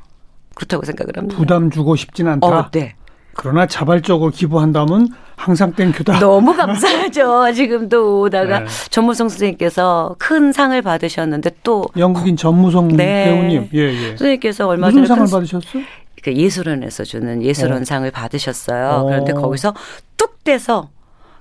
그렇다고 0.55 0.85
생각을 0.85 1.13
합니다. 1.17 1.37
부담 1.37 1.71
주고 1.71 1.97
싶진 1.97 2.27
않다. 2.29 2.47
어, 2.47 2.71
네. 2.73 2.96
그러나 3.37 3.67
자발적으로 3.67 4.31
기부한다면 4.31 5.09
항상 5.37 5.73
땡큐다. 5.73 6.19
너무 6.21 6.55
감사하죠. 6.57 7.53
지금도 7.53 8.23
오다가 8.23 8.61
네. 8.61 8.67
전무성 8.91 9.29
선생님께서 9.29 10.17
큰 10.19 10.53
상을 10.53 10.81
받으셨는데 10.81 11.51
또 11.63 11.85
영국인 11.97 12.37
전무성 12.37 12.89
네. 12.89 13.27
배우님, 13.27 13.69
예, 13.75 13.79
예. 13.79 14.09
선생님께서 14.09 14.67
얼마 14.67 14.91
전에 14.91 15.07
상을 15.07 15.27
받으셨어요? 15.31 15.83
그 16.23 16.33
예술원에서 16.35 17.05
주는 17.05 17.43
예술원상을 17.43 18.09
어. 18.09 18.11
받으셨어요. 18.11 18.89
어. 18.89 19.05
그런데 19.05 19.33
거기서 19.33 19.75
뚝 20.17 20.43
떼서 20.43 20.89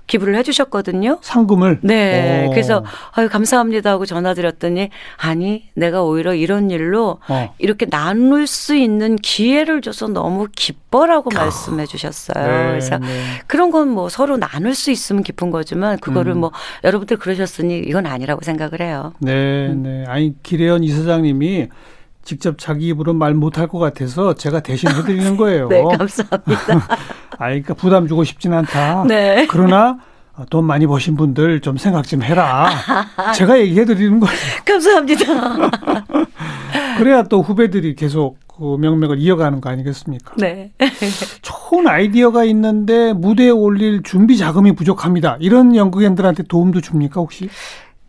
기부를 0.06 0.36
해주셨거든요. 0.36 1.18
상금을. 1.22 1.80
네. 1.82 2.46
오. 2.46 2.50
그래서 2.50 2.84
아유 3.12 3.28
감사합니다 3.28 3.90
하고 3.90 4.06
전화드렸더니 4.06 4.90
아니 5.16 5.68
내가 5.74 6.02
오히려 6.02 6.34
이런 6.34 6.70
일로 6.70 7.18
어. 7.28 7.54
이렇게 7.58 7.86
나눌 7.86 8.46
수 8.46 8.74
있는 8.76 9.16
기회를 9.16 9.80
줘서 9.80 10.06
너무 10.06 10.46
기뻐라고 10.54 11.30
아. 11.34 11.40
말씀해 11.40 11.86
주셨어요. 11.86 12.46
네, 12.46 12.68
그래서 12.68 12.98
네. 12.98 13.06
그런 13.46 13.70
건 13.70 13.86
뭐 13.96 14.08
서로 14.08 14.36
나눌 14.36 14.74
수 14.74 14.90
있으면 14.90 15.22
기쁜 15.22 15.50
거지만 15.50 15.98
그거를 15.98 16.32
음. 16.32 16.40
뭐 16.40 16.52
여러분들 16.84 17.16
그러셨으니 17.16 17.78
이건 17.78 18.04
아니라고 18.04 18.42
생각을 18.42 18.80
해요. 18.80 19.12
네, 19.20 19.68
음. 19.68 19.82
네. 19.82 20.04
아니 20.06 20.34
기래연 20.42 20.84
이사장님이 20.84 21.68
직접 22.26 22.58
자기 22.58 22.88
입으로 22.88 23.14
말 23.14 23.32
못할 23.34 23.68
것 23.68 23.78
같아서 23.78 24.34
제가 24.34 24.60
대신 24.60 24.90
해드리는 24.90 25.36
거예요. 25.38 25.68
네, 25.68 25.82
감사합니다. 25.82 26.88
아, 27.38 27.46
그러니까 27.46 27.72
부담 27.74 28.06
주고 28.08 28.24
싶진 28.24 28.52
않다. 28.52 29.04
네. 29.04 29.46
그러나 29.48 29.98
돈 30.50 30.64
많이 30.64 30.86
버신 30.86 31.16
분들 31.16 31.60
좀 31.60 31.76
생각 31.78 32.06
좀 32.06 32.22
해라. 32.22 32.68
제가 33.34 33.58
얘기해 33.60 33.84
드리는 33.86 34.20
거예요. 34.20 34.36
감사합니다. 34.66 35.70
그래야 36.98 37.22
또 37.22 37.42
후배들이 37.42 37.94
계속 37.94 38.38
그 38.48 38.76
명맥을 38.78 39.18
이어가는 39.18 39.60
거 39.60 39.70
아니겠습니까? 39.70 40.34
네. 40.38 40.72
좋은 41.42 41.86
아이디어가 41.86 42.44
있는데 42.44 43.12
무대에 43.12 43.50
올릴 43.50 44.02
준비 44.02 44.36
자금이 44.38 44.72
부족합니다. 44.72 45.36
이런 45.40 45.76
연극인들한테 45.76 46.44
도움도 46.44 46.80
줍니까 46.80 47.20
혹시? 47.20 47.48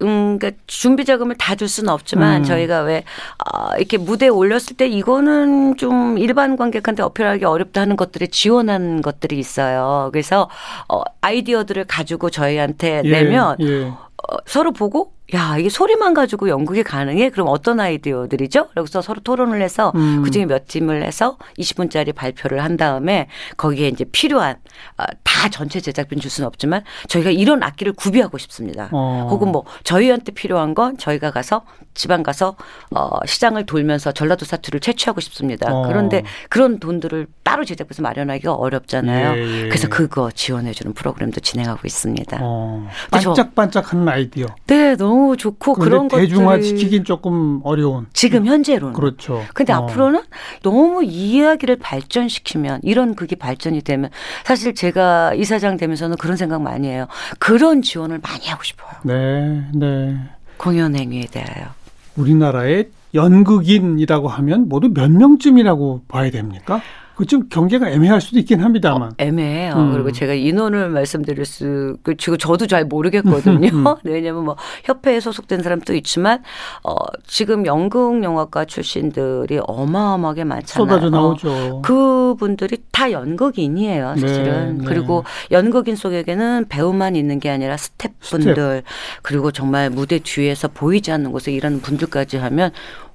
음, 0.01 0.37
그러니까 0.37 0.51
준비 0.67 1.05
자금을 1.05 1.35
다 1.37 1.55
줄 1.55 1.67
수는 1.67 1.89
없지만 1.91 2.41
음. 2.41 2.43
저희가 2.43 2.81
왜 2.81 3.03
어, 3.39 3.75
이렇게 3.77 3.97
무대에 3.97 4.29
올렸을 4.29 4.77
때 4.77 4.87
이거는 4.87 5.75
좀 5.77 6.17
일반 6.19 6.55
관객한테 6.55 7.01
어필하기 7.01 7.45
어렵다 7.45 7.81
하는 7.81 7.95
것들에 7.95 8.27
지원한 8.27 9.01
것들이 9.01 9.39
있어요. 9.39 10.09
그래서 10.11 10.49
어, 10.87 11.01
아이디어들을 11.21 11.85
가지고 11.85 12.29
저희한테 12.29 13.01
예, 13.05 13.09
내면 13.09 13.55
예. 13.59 13.85
어, 13.87 14.37
서로 14.45 14.71
보고 14.71 15.13
야, 15.33 15.57
이게 15.57 15.67
소리만 15.67 16.13
가지고 16.13 16.47
연극이 16.47 16.83
가능해? 16.83 17.31
그럼 17.31 17.47
어떤 17.49 17.81
아이디어들이죠? 17.81 18.69
그래서 18.73 19.01
서로 19.01 19.19
토론을 19.19 19.61
해서 19.61 19.91
음. 19.95 20.21
그 20.23 20.31
중에 20.31 20.45
몇 20.45 20.67
팀을 20.67 21.03
해서 21.03 21.37
20분짜리 21.59 22.15
발표를 22.15 22.63
한 22.63 22.77
다음에 22.77 23.27
거기에 23.57 23.89
이제 23.89 24.05
필요한 24.05 24.55
어, 24.97 25.03
다 25.23 25.49
전체 25.49 25.81
제작비는 25.81 26.21
줄 26.21 26.31
수는 26.31 26.47
없지만 26.47 26.83
저희가 27.09 27.31
이런 27.31 27.61
악기를 27.61 27.93
구비하고 27.93 28.37
싶습니다. 28.37 28.87
어. 28.93 29.27
혹은 29.29 29.51
뭐 29.51 29.65
저희한테 29.83 30.31
필요한 30.31 30.73
건 30.73 30.97
저희가 30.97 31.31
가서 31.31 31.63
지방 31.93 32.23
가서 32.23 32.55
어, 32.95 33.09
시장을 33.25 33.65
돌면서 33.65 34.13
전라도 34.13 34.45
사투를 34.45 34.79
채취하고 34.79 35.19
싶습니다. 35.19 35.73
어. 35.73 35.87
그런데 35.87 36.23
그런 36.49 36.79
돈들을 36.79 37.27
따로 37.43 37.65
제작비에서 37.65 38.01
마련하기가 38.01 38.53
어렵잖아요. 38.53 39.35
예, 39.35 39.63
예. 39.63 39.67
그래서 39.67 39.89
그거 39.89 40.31
지원해주는 40.31 40.93
프로그램도 40.93 41.41
진행하고 41.41 41.81
있습니다. 41.85 42.39
어. 42.41 42.87
반짝반짝하는 43.11 44.07
아이디어. 44.07 44.47
네, 44.67 44.95
너무 44.95 45.16
너무 45.17 45.35
좋고 45.35 45.73
그런 45.73 46.07
것들 46.07 46.27
대중화 46.27 46.61
시키긴 46.61 47.03
조금 47.03 47.59
어려운. 47.63 48.05
지금 48.13 48.45
현재로는. 48.45 48.93
그렇죠. 48.93 49.43
근데 49.53 49.73
어. 49.73 49.77
앞으로는 49.77 50.21
너무 50.61 51.03
이야기를 51.03 51.77
발전시키면 51.77 52.81
이런 52.83 53.15
그게 53.15 53.35
발전이 53.35 53.81
되면 53.81 54.11
사실 54.45 54.75
제가 54.75 55.33
이사장 55.33 55.77
되면서는 55.77 56.17
그런 56.17 56.37
생각 56.37 56.61
많이 56.61 56.87
해요. 56.87 57.07
그런 57.39 57.81
지원을 57.81 58.19
많이 58.21 58.47
하고 58.47 58.63
싶어요. 58.63 58.91
네, 59.03 59.63
네. 59.73 60.17
공연 60.57 60.95
행위에 60.95 61.25
대하여. 61.31 61.67
우리나라의 62.15 62.89
연극인이라고 63.13 64.27
하면 64.27 64.69
모두 64.69 64.89
몇 64.93 65.09
명쯤이라고 65.11 66.03
봐야 66.07 66.29
됩니까? 66.29 66.81
그좀 67.17 67.49
경계가 67.49 67.89
애매할 67.89 68.21
수도 68.21 68.37
있긴 68.37 68.61
합니다만. 68.61 69.09
어, 69.09 69.15
애매해요. 69.17 69.73
음. 69.73 69.91
그리고 69.91 70.11
제가 70.11 70.35
인원을 70.35 70.89
말씀드릴 70.89 71.45
수, 71.45 71.97
그, 72.03 72.15
지금 72.15 72.37
저도 72.37 72.67
잘 72.67 72.85
모르겠거든요. 72.85 73.69
음. 73.69 73.85
왜냐면 74.05 74.45
뭐 74.45 74.55
협회에 74.83 75.19
소속된 75.19 75.63
사람도 75.63 75.95
있지만, 75.95 76.43
어, 76.83 76.93
지금 77.25 77.65
연극 77.65 78.23
영화과 78.23 78.65
출신들이 78.65 79.59
어마어마하게 79.65 80.43
많잖아요. 80.43 80.87
쏟아져 80.87 81.09
나오죠. 81.09 81.81
그분들이 81.81 82.77
다 82.91 83.11
연극인이에요, 83.11 84.13
사실은. 84.19 84.77
네, 84.77 84.83
네. 84.83 84.85
그리고 84.85 85.23
연극인 85.49 85.95
속에는 85.95 86.65
배우만 86.69 87.15
있는 87.15 87.39
게 87.39 87.49
아니라 87.49 87.77
스태프분들, 87.77 88.53
스텝. 88.53 88.83
그리고 89.23 89.51
정말 89.51 89.89
무대 89.89 90.19
뒤에서 90.19 90.67
보이지 90.67 91.11
않는 91.11 91.31
곳에 91.31 91.51
일하는 91.51 91.81
분들까지 91.81 92.37
하면, 92.37 92.69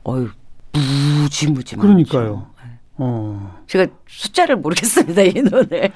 어유 0.09 0.31
무지무지 0.73 1.77
그러니까요. 1.77 2.52
어. 2.97 3.63
제가 3.67 3.87
숫자를 4.07 4.57
모르겠습니다, 4.57 5.23
인원을. 5.23 5.93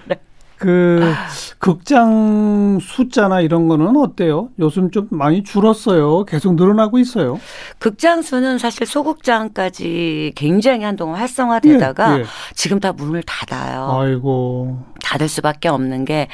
그 0.58 1.12
극장 1.58 2.78
숫자나 2.80 3.42
이런 3.42 3.68
거는 3.68 3.94
어때요? 3.96 4.48
요즘 4.58 4.90
좀 4.90 5.06
많이 5.10 5.44
줄었어요. 5.44 6.24
계속 6.24 6.54
늘어나고 6.54 6.98
있어요. 6.98 7.38
극장 7.78 8.22
수는 8.22 8.58
사실 8.58 8.86
소극장까지 8.86 10.32
굉장히 10.34 10.84
한동안 10.84 11.20
활성화되다가 11.20 12.16
예, 12.16 12.20
예. 12.20 12.24
지금 12.54 12.80
다 12.80 12.92
문을 12.92 13.22
닫아요. 13.24 13.90
아이고. 14.00 14.78
닫을 15.02 15.28
수밖에 15.28 15.68
없는 15.68 16.06
게 16.06 16.28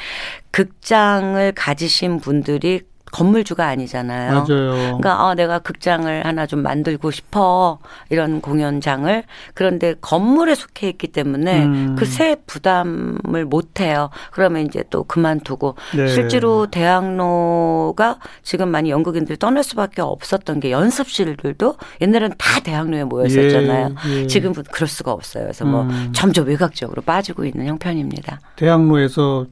극장을 0.51 1.51
가지신 1.51 2.19
분들이 2.21 2.81
건물주가 3.13 3.67
아니잖아요. 3.67 4.31
맞아요. 4.31 4.71
그러니까 4.71 5.25
어, 5.25 5.35
내가 5.35 5.59
극장을 5.59 6.25
하나 6.25 6.47
좀 6.47 6.63
만들고 6.63 7.11
싶어 7.11 7.77
이런 8.09 8.41
공연장을 8.41 9.23
그런데 9.53 9.93
건물에 10.01 10.55
속해 10.55 10.89
있기 10.89 11.09
때문에 11.09 11.63
음. 11.63 11.95
그새 11.95 12.35
부담을 12.47 13.45
못 13.45 13.79
해요. 13.79 14.09
그러면 14.31 14.65
이제 14.65 14.83
또 14.89 15.03
그만두고 15.03 15.75
네. 15.95 16.07
실제로 16.07 16.65
대학로가 16.71 18.17
지금 18.41 18.69
많이 18.69 18.89
연극인들이 18.89 19.37
떠날 19.37 19.63
수밖에 19.63 20.01
없었던 20.01 20.59
게 20.59 20.71
연습실들도 20.71 21.75
옛날에는 22.01 22.35
다 22.39 22.61
대학로에 22.61 23.03
모여 23.03 23.27
있었잖아요. 23.27 23.95
예, 24.07 24.21
예. 24.23 24.27
지금은 24.27 24.55
그럴 24.71 24.87
수가 24.87 25.11
없어요. 25.11 25.43
그래서 25.43 25.65
뭐 25.65 25.83
음. 25.83 26.11
점점 26.15 26.47
외곽적으로 26.47 27.03
빠지고 27.03 27.45
있는 27.45 27.67
형편입니다. 27.67 28.39
대학로에서 28.55 29.45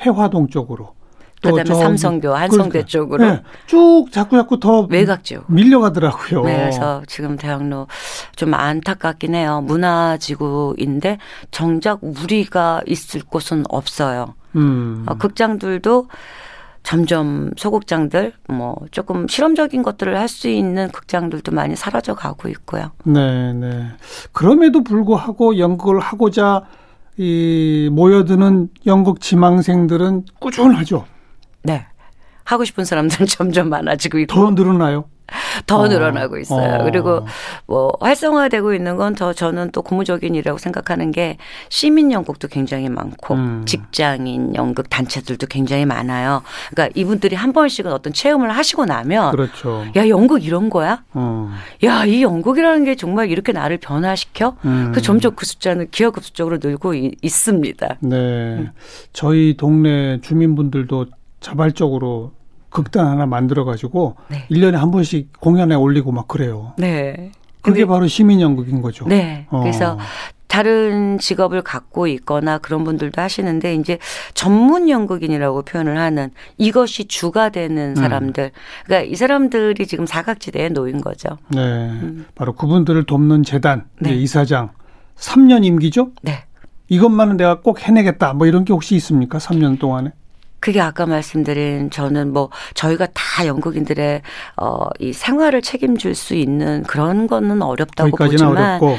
해화동 0.00 0.48
쪽으로 0.48 0.95
그다음에 1.52 1.82
삼성교, 1.82 2.34
한성대 2.34 2.68
그러니까. 2.70 2.86
쪽으로 2.88 3.24
네, 3.24 3.42
쭉 3.66 4.06
자꾸 4.10 4.36
자꾸 4.36 4.58
더 4.60 4.80
외곽 4.90 5.24
쪽 5.24 5.44
밀려가더라고요. 5.52 6.44
네, 6.44 6.56
그래서 6.56 7.02
지금 7.06 7.36
대학로 7.36 7.86
좀 8.36 8.54
안타깝긴 8.54 9.34
해요. 9.34 9.60
문화지구인데 9.64 11.18
정작 11.50 11.98
우리가 12.02 12.82
있을 12.86 13.22
곳은 13.22 13.64
없어요. 13.68 14.34
음. 14.56 15.04
어, 15.06 15.14
극장들도 15.14 16.08
점점 16.82 17.50
소극장들 17.56 18.32
뭐 18.48 18.76
조금 18.92 19.26
실험적인 19.26 19.82
것들을 19.82 20.16
할 20.16 20.28
수 20.28 20.48
있는 20.48 20.88
극장들도 20.90 21.50
많이 21.52 21.74
사라져 21.74 22.14
가고 22.14 22.48
있고요. 22.48 22.92
네, 23.04 23.52
네. 23.52 23.86
그럼에도 24.32 24.84
불구하고 24.84 25.58
연극을 25.58 25.98
하고자 25.98 26.62
이 27.16 27.88
모여드는 27.92 28.68
연극 28.86 29.20
지망생들은 29.20 30.26
꾸준하죠. 30.38 31.06
네. 31.66 31.86
하고 32.44 32.64
싶은 32.64 32.84
사람들은 32.84 33.26
점점 33.28 33.68
많아지고 33.68 34.18
있고. 34.20 34.34
더 34.34 34.50
늘어나요? 34.52 35.04
더 35.66 35.80
어. 35.80 35.88
늘어나고 35.88 36.38
있어요. 36.38 36.82
어. 36.82 36.84
그리고 36.84 37.26
뭐 37.66 37.92
활성화되고 38.00 38.74
있는 38.74 38.96
건 38.96 39.16
더 39.16 39.32
저는 39.32 39.70
또 39.72 39.82
고무적인 39.82 40.34
일이라고 40.34 40.58
생각하는 40.58 41.10
게 41.10 41.36
시민 41.68 42.12
연극도 42.12 42.46
굉장히 42.48 42.88
많고 42.88 43.34
음. 43.34 43.62
직장인 43.66 44.54
연극 44.54 44.88
단체들도 44.90 45.46
굉장히 45.48 45.84
많아요. 45.86 46.42
그러니까 46.70 46.92
이분들이 46.94 47.34
한 47.34 47.52
번씩은 47.52 47.90
어떤 47.92 48.12
체험을 48.12 48.50
하시고 48.50 48.84
나면 48.84 49.32
그렇죠. 49.32 49.84
야 49.96 50.08
연극 50.08 50.44
이런 50.44 50.70
거야? 50.70 51.02
어. 51.14 51.50
야이 51.82 52.22
연극이라는 52.22 52.84
게 52.84 52.94
정말 52.94 53.30
이렇게 53.30 53.50
나를 53.52 53.78
변화시켜? 53.78 54.56
음. 54.64 54.92
그 54.94 55.00
점점 55.02 55.34
그 55.34 55.44
숫자는 55.46 55.88
기하급수적으로 55.90 56.58
늘고 56.62 56.94
있습니다. 56.94 57.96
네, 58.00 58.16
음. 58.16 58.70
저희 59.12 59.56
동네 59.56 60.20
주민분들도 60.20 61.06
자발적으로 61.46 62.32
극단 62.70 63.06
하나 63.06 63.24
만들어 63.24 63.64
가지고 63.64 64.16
네. 64.28 64.46
1년에 64.50 64.72
한 64.72 64.90
번씩 64.90 65.40
공연에 65.40 65.76
올리고 65.76 66.10
막 66.10 66.26
그래요. 66.26 66.72
네. 66.76 67.30
그게 67.62 67.86
바로 67.86 68.08
시민 68.08 68.40
연극인 68.40 68.82
거죠. 68.82 69.06
네. 69.06 69.46
어. 69.50 69.60
그래서 69.60 69.96
다른 70.48 71.18
직업을 71.18 71.62
갖고 71.62 72.08
있거나 72.08 72.58
그런 72.58 72.82
분들도 72.82 73.20
하시는데 73.22 73.76
이제 73.76 73.98
전문 74.34 74.88
연극인이라고 74.88 75.62
표현을 75.62 75.98
하는 75.98 76.30
이것이 76.58 77.06
주가 77.06 77.50
되는 77.50 77.90
음. 77.90 77.94
사람들. 77.94 78.44
음. 78.44 78.50
그러니까 78.84 79.10
이 79.10 79.14
사람들이 79.14 79.86
지금 79.86 80.04
사각지대에 80.04 80.70
놓인 80.70 81.00
거죠. 81.00 81.38
네. 81.48 81.60
음. 81.60 82.26
바로 82.34 82.54
그분들을 82.54 83.04
돕는 83.06 83.44
재단 83.44 83.84
네. 84.00 84.14
이사장 84.14 84.70
3년 85.16 85.64
임기죠? 85.64 86.10
네. 86.22 86.44
이것만은 86.88 87.36
내가 87.36 87.60
꼭 87.60 87.86
해내겠다. 87.86 88.32
뭐 88.32 88.48
이런 88.48 88.64
게 88.64 88.72
혹시 88.72 88.96
있습니까? 88.96 89.38
3년 89.38 89.78
동안에? 89.78 90.12
그게 90.60 90.80
아까 90.80 91.06
말씀드린 91.06 91.90
저는 91.90 92.32
뭐 92.32 92.50
저희가 92.74 93.06
다 93.14 93.46
연극인들의 93.46 94.22
어이 94.56 95.12
생활을 95.12 95.62
책임질 95.62 96.14
수 96.14 96.34
있는 96.34 96.82
그런 96.84 97.26
거는 97.26 97.62
어렵다고 97.62 98.16
보지만 98.16 98.56
어렵고. 98.80 98.96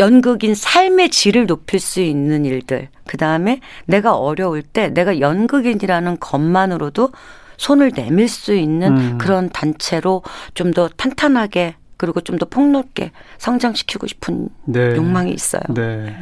연극인 0.00 0.54
삶의 0.54 1.10
질을 1.10 1.46
높일 1.46 1.78
수 1.80 2.00
있는 2.00 2.44
일들. 2.44 2.88
그다음에 3.06 3.60
내가 3.86 4.16
어려울 4.16 4.62
때 4.62 4.88
내가 4.88 5.20
연극인이라는 5.20 6.16
것만으로도 6.20 7.10
손을 7.56 7.92
내밀 7.92 8.28
수 8.28 8.54
있는 8.54 8.96
음. 8.96 9.18
그런 9.18 9.48
단체로 9.50 10.22
좀 10.54 10.72
더 10.72 10.88
탄탄하게 10.88 11.76
그리고 11.96 12.20
좀 12.20 12.38
더 12.38 12.46
폭넓게 12.46 13.12
성장시키고 13.38 14.06
싶은 14.08 14.48
네. 14.64 14.96
욕망이 14.96 15.32
있어요. 15.32 15.62
네. 15.74 16.16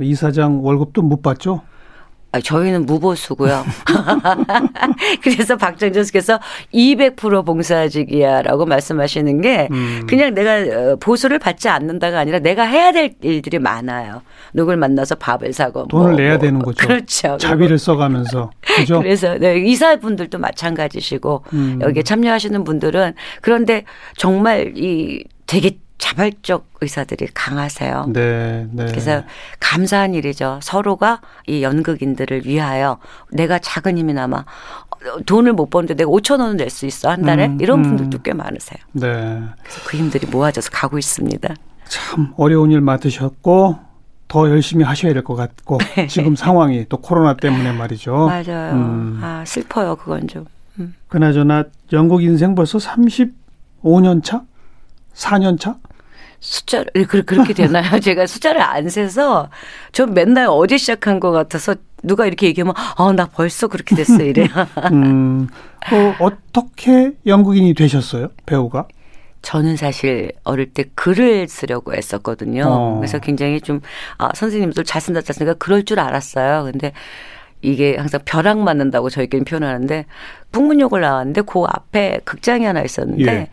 이사장 0.00 0.64
월급도 0.64 1.02
못 1.02 1.20
받죠? 1.22 1.60
아, 2.30 2.40
저희는 2.40 2.84
무보수고요. 2.84 3.64
그래서 5.22 5.56
박정준 5.56 6.04
씨께서 6.04 6.38
200% 6.74 7.46
봉사직이야라고 7.46 8.66
말씀하시는 8.66 9.40
게 9.40 9.68
음. 9.70 10.06
그냥 10.06 10.34
내가 10.34 10.92
어, 10.92 10.96
보수를 10.96 11.38
받지 11.38 11.70
않는다가 11.70 12.18
아니라 12.18 12.38
내가 12.38 12.64
해야 12.64 12.92
될 12.92 13.14
일들이 13.22 13.58
많아요. 13.58 14.20
누굴 14.52 14.76
만나서 14.76 15.14
밥을 15.14 15.54
사고 15.54 15.86
돈을 15.88 16.10
뭐, 16.10 16.16
내야 16.16 16.32
뭐. 16.32 16.38
되는 16.38 16.58
거죠. 16.60 16.86
그렇죠. 16.86 17.38
자비를 17.38 17.78
써가면서 17.78 18.50
그죠? 18.60 19.00
그래서 19.02 19.38
네, 19.38 19.58
이사분들도 19.58 20.38
마찬가지시고 20.38 21.44
음. 21.54 21.78
여기에 21.80 22.02
참여하시는 22.02 22.62
분들은 22.64 23.14
그런데 23.40 23.84
정말 24.16 24.74
이 24.76 25.24
되게 25.46 25.78
자발적 25.98 26.66
의사들이 26.80 27.28
강하세요. 27.34 28.10
네, 28.12 28.66
네. 28.72 28.86
그래서 28.86 29.22
감사한 29.60 30.14
일이죠. 30.14 30.60
서로가 30.62 31.20
이 31.46 31.62
연극인들을 31.62 32.46
위하여 32.46 32.98
내가 33.32 33.58
작은 33.58 33.98
힘이나마 33.98 34.44
돈을 35.26 35.52
못 35.52 35.70
버는데 35.70 35.94
내가 35.94 36.10
5천 36.10 36.40
원을 36.40 36.56
낼 36.56 36.70
수 36.70 36.86
있어 36.86 37.10
한 37.10 37.22
달에 37.22 37.46
음, 37.46 37.58
이런 37.60 37.80
음. 37.80 37.82
분들도 37.84 38.18
음. 38.18 38.22
꽤 38.22 38.32
많으세요. 38.32 38.78
네. 38.92 39.08
그래서 39.62 39.80
그 39.86 39.96
힘들이 39.96 40.26
모아져서 40.28 40.70
가고 40.72 40.98
있습니다. 40.98 41.54
참 41.88 42.32
어려운 42.36 42.70
일 42.70 42.80
맡으셨고 42.80 43.78
더 44.28 44.50
열심히 44.50 44.84
하셔야 44.84 45.12
될 45.14 45.22
것 45.24 45.34
같고 45.34 45.78
네. 45.96 46.06
지금 46.06 46.36
상황이 46.36 46.84
또 46.88 46.98
코로나 46.98 47.34
때문에 47.34 47.72
말이죠. 47.72 48.26
맞아요. 48.26 48.72
음. 48.74 49.20
아 49.22 49.42
슬퍼요 49.46 49.96
그건 49.96 50.28
좀. 50.28 50.44
음. 50.78 50.94
그나저나 51.08 51.64
영국 51.92 52.22
인생 52.22 52.54
벌써 52.54 52.78
35년 52.78 54.22
차? 54.22 54.42
4년 55.14 55.58
차? 55.58 55.76
숫자를 56.40 57.06
그렇게 57.06 57.52
되나요? 57.52 57.98
제가 58.00 58.26
숫자를 58.26 58.60
안 58.60 58.88
세서 58.88 59.50
전 59.92 60.14
맨날 60.14 60.46
어제 60.48 60.78
시작한 60.78 61.20
것 61.20 61.30
같아서 61.30 61.74
누가 62.02 62.26
이렇게 62.26 62.46
얘기하면 62.46 62.74
아나 62.96 63.26
벌써 63.26 63.66
그렇게 63.66 63.96
됐어 63.96 64.22
이래요. 64.22 64.48
음, 64.92 65.48
어, 65.92 66.14
어떻게 66.20 67.12
영국인이 67.26 67.74
되셨어요? 67.74 68.28
배우가? 68.46 68.86
저는 69.42 69.76
사실 69.76 70.32
어릴 70.44 70.72
때 70.72 70.84
글을 70.94 71.48
쓰려고 71.48 71.94
했었거든요. 71.94 72.64
어. 72.66 72.96
그래서 72.96 73.18
굉장히 73.18 73.60
좀 73.60 73.80
아, 74.18 74.30
선생님들 74.34 74.84
잘 74.84 75.00
쓴다 75.00 75.20
잘 75.20 75.34
쓰니까 75.34 75.54
그럴 75.54 75.84
줄 75.84 76.00
알았어요. 76.00 76.64
근데 76.64 76.92
이게 77.62 77.96
항상 77.96 78.20
벼락 78.24 78.58
맞는다고 78.58 79.10
저희끼리 79.10 79.44
표현하는데 79.44 80.06
북문역을 80.52 81.00
나왔는데 81.00 81.42
그 81.42 81.64
앞에 81.66 82.20
극장이 82.24 82.64
하나 82.64 82.82
있었는데 82.82 83.32
예. 83.32 83.48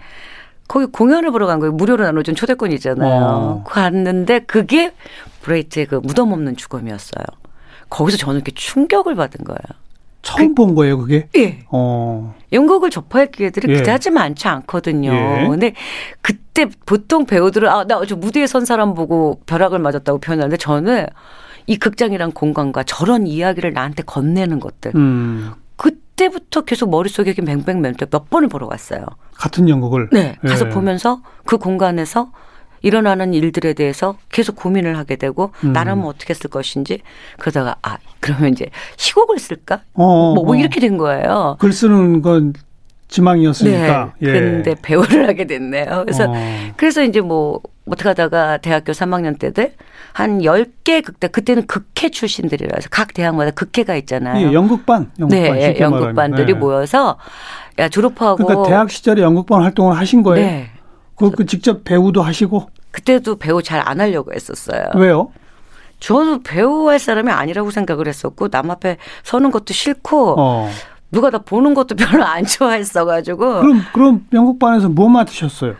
거기 0.68 0.86
공연을 0.88 1.32
보러 1.32 1.46
간 1.48 1.60
거예요. 1.60 1.72
무료로 1.74 2.04
나눠준 2.04 2.36
초대권이 2.36 2.74
있잖아요. 2.76 3.24
어. 3.24 3.64
갔는데 3.68 4.40
그게 4.40 4.94
브레이트의 5.42 5.86
그 5.86 5.96
무덤 6.04 6.32
없는 6.32 6.56
죽음이었어요. 6.58 7.24
거기서 7.90 8.18
저는 8.18 8.38
이렇게 8.38 8.52
충격을 8.54 9.16
받은 9.16 9.46
거예요. 9.46 9.60
처음 10.24 10.50
그, 10.50 10.56
본 10.56 10.74
거예요, 10.76 10.98
그게? 10.98 11.30
예. 11.38 11.60
어. 11.70 12.34
연극을 12.52 12.90
접할 12.90 13.30
기회들이 13.30 13.72
예. 13.72 13.78
그다지 13.78 14.10
많지 14.10 14.48
않거든요. 14.48 15.12
예. 15.14 15.48
근데 15.48 15.74
그때 16.24 16.66
보통 16.88 17.28
배우들은 17.28 17.70
아, 17.70 17.84
나 17.86 18.04
저 18.08 18.16
무대에 18.16 18.48
선 18.48 18.66
사람 18.66 18.96
보고 18.96 19.40
벼락을 19.46 19.78
맞았다고 19.78 20.18
표현하는데 20.20 20.58
저는 20.58 21.06
이 21.68 21.78
극장이란 21.78 22.32
공간과 22.32 22.82
저런 22.84 23.28
이야기를 23.28 23.74
나한테 23.74 24.02
건네는 24.04 24.60
것들. 24.60 24.94
음. 24.96 25.52
그때부터 26.16 26.62
계속 26.62 26.90
머릿속에 26.90 27.34
멘트 27.42 28.06
몇 28.10 28.30
번을 28.30 28.48
보러 28.48 28.68
갔어요. 28.68 29.06
같은 29.34 29.68
연극을? 29.70 30.10
네. 30.12 30.38
가서 30.48 30.68
예. 30.68 30.70
보면서 30.70 31.22
그 31.46 31.58
공간에서 31.58 32.32
일어나는 32.82 33.34
일들에 33.34 33.74
대해서 33.74 34.18
계속 34.32 34.56
고민을 34.56 34.98
하게 34.98 35.18
되고 35.18 35.52
음. 35.64 35.74
나라면 35.74 36.06
어떻게 36.06 36.34
쓸 36.34 36.50
것인지 36.50 37.02
그러다가 37.40 37.76
아 37.82 37.98
그러면 38.20 38.52
이제 38.52 38.68
시곡을 38.96 39.40
쓸까? 39.40 39.82
어, 39.94 40.34
뭐, 40.34 40.44
뭐 40.46 40.54
어. 40.54 40.56
이렇게 40.56 40.80
된 40.80 40.98
거예요. 40.98 41.58
글 41.60 41.74
쓰는 41.74 42.22
건 42.22 42.54
지망이었으니까. 43.08 44.14
네. 44.20 44.30
예. 44.30 44.34
근데 44.34 44.76
배우를 44.82 45.28
하게 45.28 45.46
됐네요. 45.46 46.04
그래서 46.06 46.26
어. 46.30 46.34
그래서 46.78 47.04
이제 47.04 47.22
뭐 47.22 47.60
어떻게 47.88 48.10
하다가 48.10 48.58
대학교 48.58 48.92
3학년 48.94 49.38
때들 49.38 49.74
한 50.14 50.40
10개 50.40 51.04
극단 51.04 51.32
그때는 51.32 51.68
극회 51.68 52.10
출신들이라서 52.10 52.90
각 52.90 53.14
대학마다 53.14 53.52
극회가 53.52 53.96
있잖아요. 53.98 54.48
예, 54.48 54.54
연극반, 54.54 55.12
연극반 55.20 55.54
네, 55.58 55.78
연극반들이 55.80 56.54
네. 56.54 56.60
모여서 56.60 57.18
야 57.78 57.90
졸업하고 57.90 58.44
그러니까 58.46 58.68
대학 58.68 58.90
시절에 58.90 59.22
연극반 59.22 59.62
활동을 59.62 59.98
하신 59.98 60.24
거예요. 60.24 60.46
네. 60.46 60.70
그, 61.16 61.32
그 61.32 61.46
직접 61.46 61.84
배우도 61.84 62.22
하시고 62.22 62.70
그때도 62.92 63.36
배우 63.38 63.62
잘 63.62 63.82
안 63.86 64.00
하려고 64.02 64.34
했었어요. 64.34 64.90
왜요? 64.96 65.32
저도 66.00 66.42
배우 66.44 66.90
할 66.90 67.00
사람이 67.00 67.32
아니라고 67.32 67.72
생각을 67.72 68.08
했었고 68.08 68.50
남 68.50 68.70
앞에 68.72 68.98
서는 69.24 69.52
것도 69.52 69.74
싫고 69.74 70.36
어. 70.40 70.70
누가 71.12 71.30
다 71.30 71.38
보는 71.40 71.74
것도 71.74 71.96
별로 71.98 72.24
안 72.26 72.46
좋아했어가지고. 72.46 73.62
그럼 73.62 73.82
그럼 73.94 74.26
연극반에서 74.34 74.90
뭐 74.90 75.08
맡으셨어요? 75.10 75.76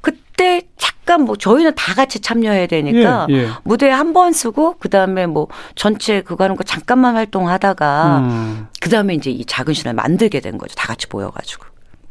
그때 0.00 0.62
잠깐 0.76 1.24
뭐 1.24 1.36
저희는 1.36 1.74
다 1.74 1.94
같이 1.94 2.20
참여해야 2.20 2.66
되니까 2.66 3.26
예, 3.30 3.34
예. 3.34 3.48
무대에 3.64 3.90
한 3.90 4.12
번 4.12 4.32
쓰고 4.32 4.76
그 4.78 4.88
다음에 4.88 5.26
뭐 5.26 5.48
전체 5.74 6.22
그거 6.22 6.44
하는 6.44 6.56
거 6.56 6.64
잠깐만 6.64 7.14
활동하다가 7.16 8.18
음. 8.20 8.66
그 8.80 8.88
다음에 8.90 9.14
이제 9.14 9.30
이 9.30 9.44
작은 9.44 9.74
신화 9.74 9.92
만들게 9.92 10.40
된 10.40 10.56
거죠. 10.56 10.74
다 10.76 10.86
같이 10.88 11.06
모여가지고. 11.10 11.66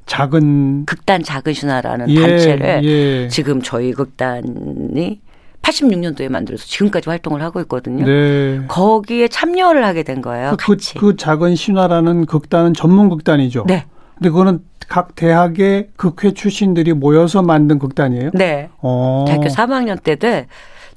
작은 0.06 0.86
극단 0.86 1.22
작은 1.24 1.54
신화라는 1.54 2.10
예, 2.10 2.22
단체를 2.22 2.84
예. 2.84 3.28
지금 3.30 3.62
저희 3.62 3.92
극단이 3.94 5.20
86년도에 5.62 6.30
만들어서 6.30 6.66
지금까지 6.66 7.10
활동을 7.10 7.42
하고 7.42 7.60
있거든요. 7.62 8.06
네. 8.06 8.62
거기에 8.68 9.28
참여를 9.28 9.86
하게 9.86 10.04
된 10.04 10.22
거예요. 10.22 10.56
그, 10.58 10.78
그 10.98 11.16
작은 11.16 11.56
신화라는 11.56 12.26
극단은 12.26 12.74
전문 12.74 13.10
극단이죠. 13.10 13.66
네. 13.68 13.86
근데 14.16 14.30
그거는 14.30 14.60
각 14.88 15.16
대학의 15.16 15.90
극회 15.96 16.34
출신들이 16.34 16.94
모여서 16.94 17.42
만든 17.42 17.80
극단이에요? 17.80 18.32
네. 18.34 18.70
어. 18.80 19.26
대학교 19.28 19.48
3학년 19.48 20.02
때들 20.02 20.48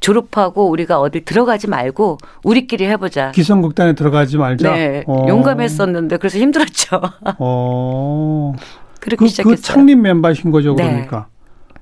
졸업하고 0.01 0.68
우리가 0.68 1.01
어디 1.01 1.25
들어가지 1.25 1.68
말고 1.68 2.18
우리끼리 2.42 2.87
해보자. 2.87 3.31
기성극단에 3.31 3.94
들어가지 3.94 4.37
말자. 4.37 4.72
네. 4.72 5.05
어. 5.07 5.27
용감했었는데 5.29 6.16
그래서 6.16 6.38
힘들었죠. 6.38 7.01
어. 7.38 8.55
그렇게 9.01 9.25
그, 9.25 9.29
시작했어요. 9.29 9.57
그 9.57 9.61
창립 9.61 9.98
멤버신 9.98 10.51
거죠, 10.51 10.75
네. 10.75 10.85
그러니까. 10.85 11.27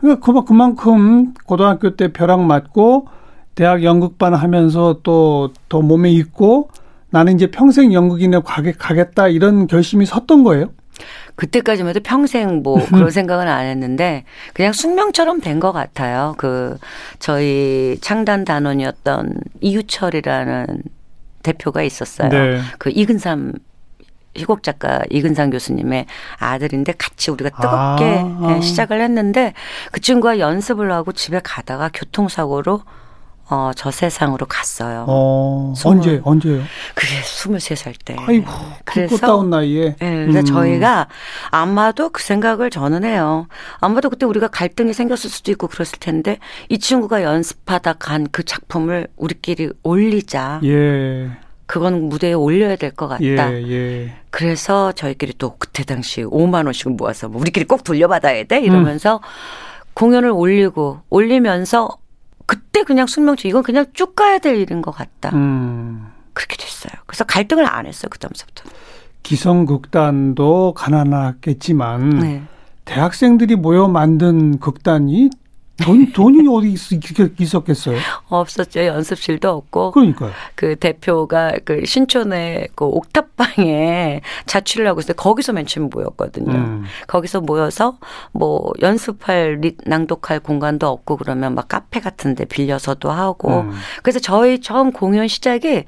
그러니까 0.00 0.42
그만큼 0.44 1.34
고등학교 1.46 1.96
때 1.96 2.12
벼락 2.12 2.42
맞고 2.42 3.08
대학 3.54 3.82
연극반 3.84 4.34
하면서 4.34 5.00
또 5.02 5.50
더 5.68 5.80
몸에 5.82 6.10
있고 6.10 6.70
나는 7.10 7.34
이제 7.34 7.50
평생 7.50 7.92
연극인에 7.92 8.38
가겠다 8.78 9.28
이런 9.28 9.66
결심이 9.66 10.06
섰던 10.06 10.44
거예요? 10.44 10.66
그때까지만 11.34 11.90
해도 11.90 12.00
평생 12.02 12.62
뭐 12.62 12.84
그런 12.88 13.10
생각은 13.10 13.48
안 13.48 13.66
했는데 13.66 14.24
그냥 14.52 14.72
숙명처럼 14.72 15.40
된 15.40 15.58
것 15.60 15.72
같아요. 15.72 16.34
그 16.38 16.76
저희 17.18 17.96
창단 18.00 18.44
단원이었던 18.44 19.34
이유철이라는 19.60 20.66
대표가 21.42 21.82
있었어요. 21.82 22.28
네. 22.28 22.60
그 22.78 22.90
이근삼 22.90 23.54
희곡 24.34 24.62
작가 24.62 25.02
이근상 25.10 25.50
교수님의 25.50 26.06
아들인데 26.38 26.92
같이 26.98 27.30
우리가 27.30 27.50
뜨겁게 27.50 28.22
아, 28.22 28.56
아. 28.56 28.60
시작을 28.60 29.00
했는데 29.00 29.54
그 29.92 30.00
친구가 30.00 30.38
연습을 30.38 30.92
하고 30.92 31.12
집에 31.12 31.40
가다가 31.42 31.90
교통사고로 31.92 32.82
어, 33.52 33.72
저 33.74 33.90
세상으로 33.90 34.46
갔어요. 34.46 35.06
어, 35.08 35.72
20, 35.76 35.86
언제, 35.88 36.20
언제요? 36.22 36.62
그게 36.94 37.20
23살 37.20 37.94
때. 38.04 38.14
아이고, 38.16 38.48
그래서. 38.84 39.16
꽃다운 39.16 39.50
나이에. 39.50 39.96
네, 39.98 40.26
그래서 40.26 40.38
음. 40.38 40.44
저희가 40.44 41.08
아마도 41.50 42.10
그 42.10 42.22
생각을 42.22 42.70
저는 42.70 43.02
해요. 43.02 43.48
아마도 43.80 44.08
그때 44.08 44.24
우리가 44.24 44.46
갈등이 44.46 44.92
생겼을 44.92 45.28
수도 45.30 45.50
있고 45.50 45.66
그랬을 45.66 45.98
텐데 45.98 46.38
이 46.68 46.78
친구가 46.78 47.24
연습하다 47.24 47.94
간 47.94 48.28
그 48.30 48.44
작품을 48.44 49.08
우리끼리 49.16 49.70
올리자. 49.82 50.60
예. 50.62 51.30
그건 51.70 52.08
무대에 52.08 52.32
올려야 52.32 52.74
될 52.74 52.90
것 52.90 53.06
같다. 53.06 53.22
예, 53.22 53.36
예. 53.70 54.12
그래서 54.30 54.90
저희끼리 54.90 55.34
또 55.38 55.54
그때 55.56 55.84
당시 55.84 56.24
5만 56.24 56.64
원씩을 56.64 56.94
모아서 56.96 57.28
뭐 57.28 57.40
우리끼리 57.40 57.64
꼭 57.66 57.84
돌려받아야 57.84 58.42
돼 58.42 58.60
이러면서 58.60 59.18
음. 59.18 59.20
공연을 59.94 60.30
올리고 60.30 61.02
올리면서 61.10 61.88
그때 62.46 62.82
그냥 62.82 63.06
숙명치 63.06 63.46
이건 63.46 63.62
그냥 63.62 63.86
쭉 63.92 64.16
가야 64.16 64.38
될 64.38 64.56
일인 64.56 64.82
것 64.82 64.90
같다. 64.90 65.30
음. 65.32 66.08
그렇게 66.32 66.56
됐어요. 66.56 66.92
그래서 67.06 67.22
갈등을 67.22 67.64
안 67.64 67.86
했어요. 67.86 68.08
그 68.10 68.18
다음부터. 68.18 68.64
기성극단도 69.22 70.74
가난하겠지만 70.74 72.10
네. 72.18 72.42
대학생들이 72.84 73.54
모여 73.54 73.86
만든 73.86 74.58
극단이 74.58 75.30
돈, 75.82 76.12
돈이 76.12 76.46
어디 76.48 76.72
있, 76.72 77.54
었겠어요 77.54 77.96
없었죠. 78.28 78.84
연습실도 78.84 79.48
없고. 79.48 79.92
그러니까요. 79.92 80.30
그 80.54 80.76
대표가 80.76 81.52
그 81.64 81.84
신촌에 81.84 82.68
그 82.74 82.84
옥탑방에 82.84 84.20
자취를 84.46 84.86
하고 84.86 85.00
있어요. 85.00 85.14
거기서 85.14 85.52
맨 85.52 85.66
처음 85.66 85.88
모였거든요. 85.90 86.52
음. 86.52 86.84
거기서 87.06 87.40
모여서 87.40 87.98
뭐 88.32 88.72
연습할, 88.80 89.60
낭독할 89.86 90.40
공간도 90.40 90.86
없고 90.86 91.16
그러면 91.16 91.54
막 91.54 91.68
카페 91.68 92.00
같은 92.00 92.34
데 92.34 92.44
빌려서도 92.44 93.10
하고. 93.10 93.60
음. 93.60 93.72
그래서 94.02 94.18
저희 94.18 94.60
처음 94.60 94.92
공연 94.92 95.28
시작이 95.28 95.84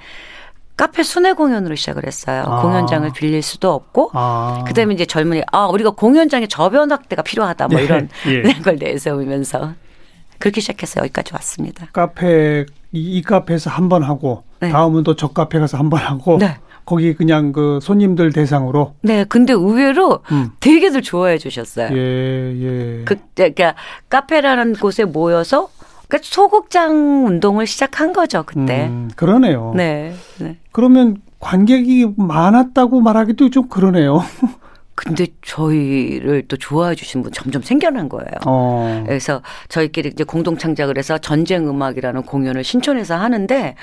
카페 0.77 1.03
순회 1.03 1.35
공연으로 1.35 1.75
시작을 1.75 2.07
했어요. 2.07 2.45
아. 2.47 2.63
공연장을 2.63 3.09
빌릴 3.13 3.43
수도 3.43 3.73
없고 3.73 4.11
아. 4.15 4.65
그다음에 4.67 4.95
이제 4.95 5.05
젊은이 5.05 5.43
아 5.53 5.67
우리가 5.67 5.91
공연장에 5.91 6.47
저변 6.47 6.91
확대가 6.91 7.23
필요하다 7.23 7.69
뭐 7.69 7.79
네. 7.79 7.85
이런 7.85 8.09
예. 8.27 8.43
걸 8.63 8.77
내세우면서 8.77 9.75
그렇게 10.43 10.61
시작해서 10.61 11.01
여기까지 11.03 11.35
왔습니다. 11.35 11.87
카페 11.93 12.67
이, 12.91 12.99
이 13.19 13.23
카페에서 13.23 13.71
한 13.71 13.89
번 13.89 14.03
하고 14.03 14.43
네. 14.59 14.71
다음은 14.71 15.05
또 15.05 15.15
저 15.15 15.29
카페 15.29 15.61
가서 15.61 15.79
한 15.79 15.89
번 15.89 16.01
하고 16.01 16.39
네. 16.39 16.57
거기 16.85 17.15
그냥 17.15 17.53
그 17.53 17.79
손님들 17.81 18.33
대상으로. 18.33 18.95
네, 19.03 19.23
근데 19.23 19.53
의외로 19.53 20.19
음. 20.33 20.51
되게들 20.59 21.03
좋아해 21.03 21.39
주셨어요. 21.39 21.97
예, 21.97 22.01
예. 22.61 23.05
그, 23.05 23.15
그러니까 23.37 23.77
카페라는 24.09 24.73
곳에 24.75 25.05
모여서 25.05 25.69
그러니까 26.09 26.29
소극장 26.29 27.25
운동을 27.27 27.69
시작한 27.69 28.13
거죠 28.13 28.43
그때. 28.45 28.89
음, 28.89 29.11
그러네요. 29.15 29.73
네, 29.77 30.13
네. 30.41 30.59
그러면 30.73 31.19
관객이 31.39 32.15
많았다고 32.17 33.01
말하기도 33.01 33.51
좀 33.51 33.69
그러네요. 33.69 34.25
근데 34.95 35.27
저희를 35.43 36.45
또 36.49 36.57
좋아해 36.57 36.95
주신 36.95 37.23
분 37.23 37.33
점점 37.33 37.63
생겨난 37.63 38.09
거예요. 38.09 38.27
어. 38.47 39.03
그래서 39.07 39.43
저희끼리 39.69 40.11
이제 40.11 40.23
공동 40.25 40.59
창작을 40.59 40.99
해서 40.99 41.19
전쟁 41.19 41.69
음악이라는 41.69 42.23
공연을 42.23 42.63
신촌에서 42.63 43.17
하는데 43.17 43.75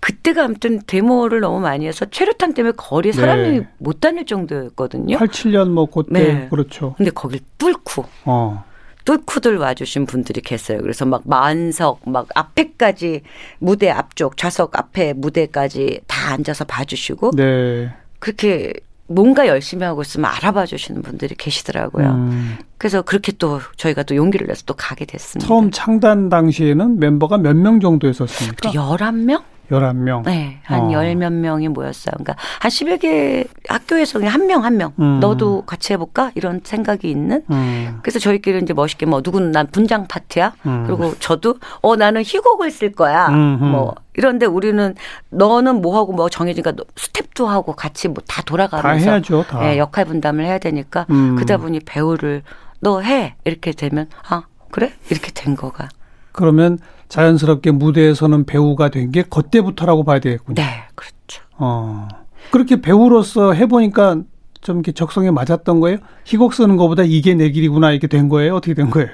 그때가 0.00 0.44
아무튼 0.44 0.80
데모를 0.86 1.40
너무 1.40 1.60
많이 1.60 1.86
해서 1.86 2.04
최루탄 2.04 2.54
때문에 2.54 2.74
거리 2.76 3.12
사람이 3.12 3.60
네. 3.60 3.68
못 3.78 4.00
다닐 4.00 4.26
정도였거든요. 4.26 5.16
87년 5.18 5.70
뭐 5.70 5.86
그때 5.86 6.12
네. 6.12 6.48
그렇죠. 6.48 6.94
근데 6.96 7.10
거길 7.10 7.40
뚫고 7.56 8.04
어. 8.26 8.64
뚫고들 9.08 9.56
와주신 9.56 10.04
분들이 10.04 10.42
계세요. 10.42 10.80
그래서 10.82 11.06
막 11.06 11.22
만석, 11.24 12.00
막 12.04 12.28
앞에까지 12.34 13.22
무대 13.58 13.88
앞쪽, 13.88 14.36
좌석 14.36 14.78
앞에 14.78 15.14
무대까지 15.14 16.00
다 16.06 16.34
앉아서 16.34 16.64
봐주시고. 16.64 17.30
네. 17.34 17.90
그렇게 18.18 18.74
뭔가 19.08 19.46
열심히 19.48 19.84
하고 19.84 20.02
있으면 20.02 20.30
알아봐 20.30 20.66
주시는 20.66 21.02
분들이 21.02 21.34
계시더라고요. 21.34 22.06
음. 22.10 22.56
그래서 22.76 23.02
그렇게 23.02 23.32
또 23.32 23.60
저희가 23.76 24.02
또 24.04 24.14
용기를 24.14 24.46
내서 24.46 24.62
또 24.66 24.74
가게 24.74 25.04
됐습니다. 25.06 25.46
처음 25.48 25.70
창단 25.70 26.28
당시에는 26.28 26.98
멤버가 27.00 27.38
몇 27.38 27.56
명 27.56 27.80
정도 27.80 28.06
였었습니까? 28.08 28.70
11명? 28.70 29.42
11명. 29.70 30.22
네. 30.24 30.60
한열몇 30.64 31.32
명이 31.32 31.68
모였어요. 31.68 32.12
그러니까 32.16 32.36
한 32.60 32.70
10여 32.70 33.00
개 33.00 33.44
학교에서 33.68 34.18
그냥 34.18 34.34
한 34.34 34.46
명, 34.46 34.64
한 34.64 34.76
명. 34.76 34.92
음. 34.98 35.20
너도 35.20 35.62
같이 35.66 35.92
해볼까? 35.92 36.32
이런 36.34 36.60
생각이 36.64 37.10
있는. 37.10 37.42
음. 37.50 37.98
그래서 38.02 38.18
저희끼리 38.18 38.58
이제 38.62 38.72
멋있게 38.72 39.06
뭐 39.06 39.20
누구는 39.24 39.52
난 39.52 39.66
분장 39.66 40.06
파트야. 40.08 40.54
음. 40.66 40.84
그리고 40.86 41.14
저도 41.18 41.56
어, 41.82 41.96
나는 41.96 42.22
희곡을 42.24 42.70
쓸 42.70 42.92
거야. 42.92 43.28
뭐 43.28 43.94
이런데 44.14 44.46
우리는 44.46 44.94
너는 45.30 45.80
뭐 45.82 45.96
하고 45.98 46.12
뭐 46.12 46.28
정해지니까 46.28 46.72
스텝도 46.96 47.46
하고 47.46 47.74
같이 47.74 48.08
뭐 48.08 48.18
다 48.26 48.42
돌아가면서 48.42 49.04
다 49.06 49.10
해야죠, 49.12 49.44
다. 49.48 49.60
네, 49.60 49.78
역할 49.78 50.04
분담을 50.04 50.44
해야 50.44 50.58
되니까 50.58 51.06
음. 51.10 51.34
그러다 51.36 51.56
보니 51.58 51.80
배우를 51.80 52.42
너 52.80 53.00
해. 53.00 53.34
이렇게 53.44 53.72
되면 53.72 54.08
아, 54.28 54.42
그래? 54.70 54.92
이렇게 55.10 55.30
된 55.32 55.56
거가. 55.56 55.88
그러면 56.38 56.78
자연스럽게 57.08 57.72
무대에서는 57.72 58.44
배우가 58.46 58.90
된 58.90 59.10
게 59.10 59.22
그때부터라고 59.22 60.04
봐야 60.04 60.18
되겠군요. 60.20 60.54
네, 60.54 60.84
그렇죠. 60.94 61.42
어. 61.56 62.06
그렇게 62.50 62.80
배우로서 62.80 63.52
해보니까 63.52 64.22
좀 64.60 64.76
이렇게 64.76 64.92
적성에 64.92 65.30
맞았던 65.30 65.80
거예요? 65.80 65.98
희곡 66.24 66.54
쓰는 66.54 66.76
것보다 66.76 67.02
이게 67.04 67.34
내 67.34 67.50
길이구나 67.50 67.90
이렇게 67.92 68.06
된 68.06 68.28
거예요? 68.28 68.54
어떻게 68.56 68.74
된 68.74 68.90
거예요? 68.90 69.08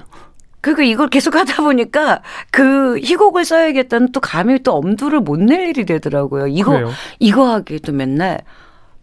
그니까 0.61 0.83
이걸 0.83 1.09
계속 1.09 1.35
하다 1.35 1.63
보니까 1.63 2.23
그 2.51 2.99
희곡을 2.99 3.45
써야겠다는 3.45 4.13
또 4.13 4.21
감히 4.21 4.63
또 4.63 4.73
엄두를 4.75 5.21
못 5.21 5.39
낼 5.39 5.69
일이 5.69 5.85
되더라고요. 5.85 6.47
이거 6.49 6.73
그래요? 6.73 6.91
이거 7.21 7.53
하기도 7.53 7.93
맨날 7.93 8.41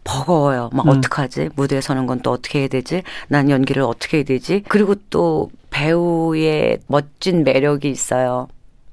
버거워요. 0.04 0.70
막 0.74 0.86
음. 0.88 0.90
어떡하지? 0.98 1.50
무대에 1.56 1.82
서는 1.82 2.06
건 2.08 2.22
또 2.24 2.32
어떻게 2.32 2.60
해야 2.60 2.68
되지? 2.68 3.04
난 3.28 3.50
연기를 3.50 3.84
어떻게 3.84 4.18
해야 4.18 4.24
되지? 4.24 4.64
그리고 4.68 4.96
또 5.10 5.50
배우의 5.70 6.80
멋진 6.88 7.44
매력이 7.44 7.90
있어요. 7.90 8.48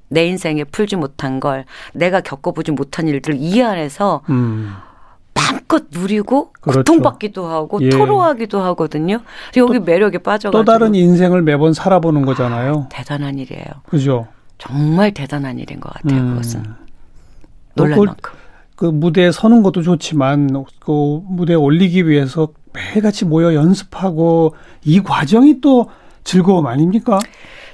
내 0.07 0.25
인생에 0.25 0.63
풀지 0.63 0.95
못한 0.95 1.39
걸 1.39 1.65
내가 1.93 2.21
겪어보지 2.21 2.71
못한 2.71 3.07
일들 3.07 3.35
이 3.37 3.61
안에서 3.61 4.21
음. 4.29 4.73
마음껏 5.35 5.83
누리고 5.91 6.51
그렇죠. 6.61 6.79
고통받기도 6.79 7.45
하고 7.47 7.79
예. 7.81 7.89
토로하기도 7.89 8.59
하거든요. 8.61 9.19
여기 9.57 9.77
또, 9.77 9.83
매력에 9.83 10.17
빠져가지고 10.19 10.63
또 10.63 10.65
다른 10.71 10.95
인생을 10.95 11.43
매번 11.43 11.73
살아보는 11.73 12.25
거잖아요. 12.25 12.85
아, 12.85 12.89
대단한 12.89 13.37
일이에요. 13.37 13.65
그죠. 13.87 14.27
정말 14.57 15.13
대단한 15.13 15.59
일인 15.59 15.79
것 15.79 15.93
같아요. 15.93 16.19
음. 16.19 16.29
그것은 16.31 16.63
놀랄 17.75 17.97
그, 17.99 18.03
만큼. 18.05 18.38
그 18.79 18.85
무대에 18.85 19.33
서는 19.33 19.61
것도 19.61 19.81
좋지만 19.81 20.63
그 20.79 21.21
무대에 21.25 21.57
올리기 21.57 22.07
위해서 22.07 22.47
매일같이 22.71 23.25
모여 23.25 23.53
연습하고 23.53 24.55
이 24.85 25.01
과정이 25.01 25.59
또 25.59 25.89
즐거움 26.23 26.65
아닙니까? 26.65 27.19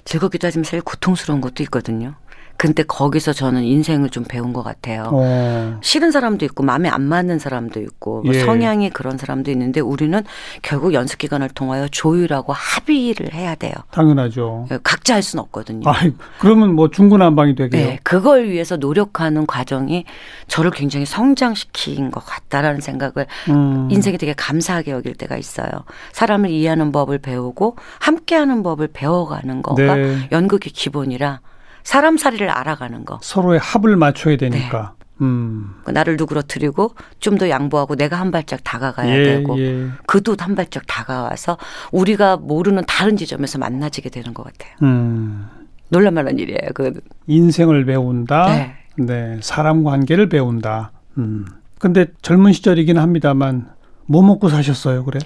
즐겁기도 0.03 0.47
하지만 0.47 0.63
사실 0.63 0.81
고통스러운 0.81 1.41
것도 1.41 1.61
있거든요. 1.65 2.15
근데 2.57 2.83
거기서 2.83 3.33
저는 3.33 3.63
인생을 3.63 4.09
좀 4.09 4.23
배운 4.23 4.53
것 4.53 4.63
같아요. 4.63 5.09
어. 5.11 5.79
싫은 5.81 6.11
사람도 6.11 6.45
있고 6.45 6.63
마음에 6.63 6.89
안 6.89 7.01
맞는 7.01 7.39
사람도 7.39 7.81
있고 7.81 8.21
뭐 8.23 8.33
예. 8.33 8.39
성향이 8.39 8.89
그런 8.91 9.17
사람도 9.17 9.51
있는데 9.51 9.81
우리는 9.81 10.23
결국 10.61 10.93
연습 10.93 11.17
기간을 11.17 11.49
통하여 11.49 11.87
조율하고 11.87 12.53
합의를 12.53 13.33
해야 13.33 13.55
돼요. 13.55 13.73
당연하죠. 13.91 14.67
예, 14.71 14.79
각자 14.83 15.15
할 15.15 15.21
수는 15.21 15.43
없거든요. 15.43 15.89
아, 15.89 15.93
그러면 16.39 16.75
뭐 16.75 16.89
중구난방이 16.89 17.55
되게요. 17.55 17.85
네, 17.85 17.99
그걸 18.03 18.47
위해서 18.47 18.77
노력하는 18.77 19.45
과정이 19.45 20.05
저를 20.47 20.71
굉장히 20.71 21.05
성장시킨 21.05 22.11
것 22.11 22.25
같다라는 22.25 22.81
생각을 22.81 23.27
음. 23.49 23.87
인생이 23.91 24.17
되게 24.17 24.33
감사하게 24.33 24.91
여길 24.91 25.15
때가 25.15 25.37
있어요. 25.37 25.69
사람을 26.13 26.49
이해하는 26.49 26.91
법을 26.91 27.19
배우고 27.19 27.75
함께하는 27.99 28.63
법을 28.63 28.89
배워가는 28.93 29.61
거가 29.61 29.95
네. 29.95 30.29
연극의 30.31 30.71
기본이라 30.71 31.41
사람살이를 31.86 32.50
알아가는 32.50 33.06
거. 33.06 33.19
서로의 33.21 33.60
합을 33.60 33.95
맞춰야 33.95 34.36
되니까. 34.36 34.93
네. 35.00 35.06
음. 35.21 35.76
그 35.86 35.91
나를 35.91 36.17
누그러뜨리고 36.17 36.93
좀 37.21 37.38
더 37.38 37.48
양보하고 37.50 37.95
내가 37.95 38.19
한 38.19 38.32
발짝 38.32 38.62
다가가야 38.65 39.17
예, 39.17 39.24
되고 39.24 39.58
예. 39.60 39.88
그도 40.08 40.36
한 40.38 40.56
발짝 40.56 40.84
다가와서 40.88 41.58
우리가 41.93 42.36
모르는 42.38 42.84
다른 42.86 43.15
지점에서 43.15 43.58
만나지게 43.60 44.10
되는 44.10 44.34
것 44.34 44.43
같아요. 44.43 44.74
음. 44.84 45.48
놀랄만한 45.89 46.38
일이에요. 46.39 46.71
그 46.74 47.00
인생을 47.28 47.86
배운다. 47.86 48.45
네. 48.48 48.76
네. 48.98 49.39
사람 49.41 49.84
관계를 49.86 50.28
배운다. 50.28 50.91
음. 51.17 51.45
근데 51.80 52.08
젊은 52.21 52.52
시절이긴 52.52 52.98
합니다만 52.98 53.69
뭐 54.06 54.21
먹고 54.24 54.50
사셨어요, 54.50 55.06
그래? 55.06 55.19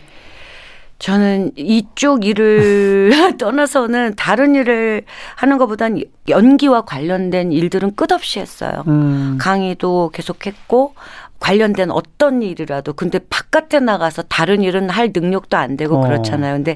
저는 0.99 1.51
이쪽 1.55 2.25
일을 2.25 3.12
떠나서는 3.39 4.15
다른 4.15 4.53
일을 4.53 5.03
하는 5.35 5.57
것보단 5.57 6.01
연기와 6.27 6.81
관련된 6.81 7.51
일들은 7.51 7.95
끝없이 7.95 8.39
했어요. 8.39 8.83
음. 8.88 9.38
강의도 9.39 10.12
계속했고 10.13 10.95
관련된 11.39 11.89
어떤 11.89 12.41
일이라도 12.41 12.93
근데 12.93 13.19
바깥에 13.29 13.79
나가서 13.79 14.23
다른 14.23 14.62
일은 14.62 14.89
할 14.89 15.12
능력도 15.13 15.55
안 15.55 15.77
되고 15.77 15.97
어. 15.97 16.01
그렇잖아요. 16.01 16.55
근데 16.55 16.75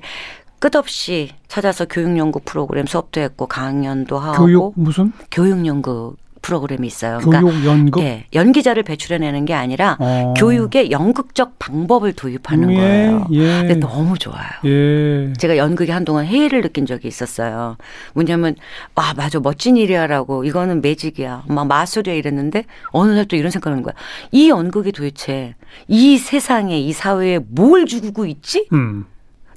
끝없이 0.60 1.32
찾아서 1.50 1.86
교육 1.86 2.18
연구 2.18 2.40
프로그램 2.40 2.86
수업도 2.86 3.20
했고 3.20 3.48
강연도 3.48 4.18
하고 4.18 4.46
교육 4.46 4.74
무슨 4.78 5.12
교육 5.30 5.66
연구 5.66 6.16
프로그램이 6.44 6.86
있어요. 6.86 7.18
그러니까 7.24 7.42
교육 7.42 7.66
연극? 7.66 8.00
네, 8.04 8.28
연기자를 8.36 8.84
배출해내는 8.84 9.46
게 9.46 9.56
아니라 9.56 9.98
어. 10.00 10.36
교육의 10.38 10.92
연극적 10.92 11.58
방법을 11.58 12.14
도입하는 12.14 12.70
예, 12.72 12.76
거예요. 12.76 13.28
예. 13.32 13.48
근데 13.68 13.76
너무 13.76 14.18
좋아요. 14.20 14.48
예. 14.66 15.34
제가 15.40 15.58
연극에 15.58 15.92
한동안 15.92 16.26
해이를 16.26 16.62
느낀 16.62 16.86
적이 16.86 17.08
있었어요. 17.08 17.78
뭐냐면 18.14 18.56
와 18.94 19.14
맞아 19.16 19.40
멋진 19.40 19.76
일이야라고 19.78 20.44
이거는 20.44 20.82
매직이야 20.82 21.46
막 21.48 21.66
마술이야 21.66 22.14
이랬는데 22.14 22.66
어느 22.92 23.12
날 23.12 23.24
또 23.24 23.38
이런 23.38 23.52
생각하는 23.52 23.84
거야. 23.84 23.94
이 24.34 24.50
연극이 24.50 24.92
도대체 24.92 25.56
이 25.88 26.18
세상에 26.18 26.78
이 26.78 26.92
사회에 26.92 27.40
뭘 27.48 27.86
주고 27.86 28.26
있지? 28.26 28.68
음. 28.74 29.06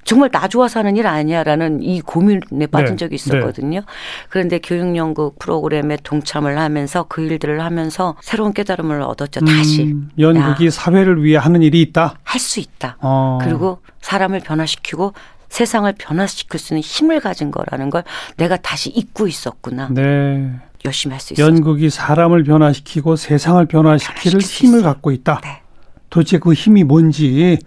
정말 0.07 0.31
나 0.31 0.47
좋아서 0.47 0.79
하는 0.81 0.97
일 0.97 1.07
아니야라는 1.07 1.83
이 1.83 2.01
고민에 2.01 2.67
빠진 2.71 2.91
네. 2.93 2.97
적이 2.97 3.17
있었거든요. 3.17 3.81
네. 3.81 3.87
그런데 4.31 4.59
교육연구 4.61 5.35
프로그램에 5.39 5.99
동참을 6.03 6.59
하면서 6.59 7.05
그 7.09 7.23
일들을 7.23 7.61
하면서 7.61 8.15
새로운 8.23 8.53
깨달음을 8.53 9.03
얻었죠. 9.03 9.41
다시. 9.45 9.83
음, 9.83 10.09
연극이 10.19 10.67
야, 10.67 10.71
사회를 10.71 11.23
위해 11.25 11.37
하는 11.37 11.61
일이 11.61 11.83
있다. 11.83 12.15
할 12.23 12.41
수 12.41 12.61
있다. 12.61 12.97
어. 13.01 13.39
그리고 13.43 13.81
사람을 14.01 14.41
변화시키고 14.41 15.13
세상을 15.49 15.93
변화시킬 15.99 16.61
수 16.61 16.75
있는 16.75 16.83
힘을 16.83 17.19
가진 17.19 17.51
거라는 17.51 17.91
걸 17.91 18.05
내가 18.37 18.57
다시 18.57 18.91
잊고 18.91 19.27
있었구나. 19.27 19.89
네. 19.91 20.53
열심히 20.85 21.15
할 21.15 21.21
수 21.21 21.33
있어. 21.35 21.43
연극이 21.43 21.91
사람을 21.91 22.45
변화시키고 22.45 23.17
세상을 23.17 23.67
변화시킬 23.67 24.39
힘을 24.41 24.83
갖고 24.83 25.11
있다. 25.11 25.41
네. 25.43 25.63
도대체 26.11 26.39
그 26.39 26.53
힘이 26.53 26.85
뭔지 26.85 27.59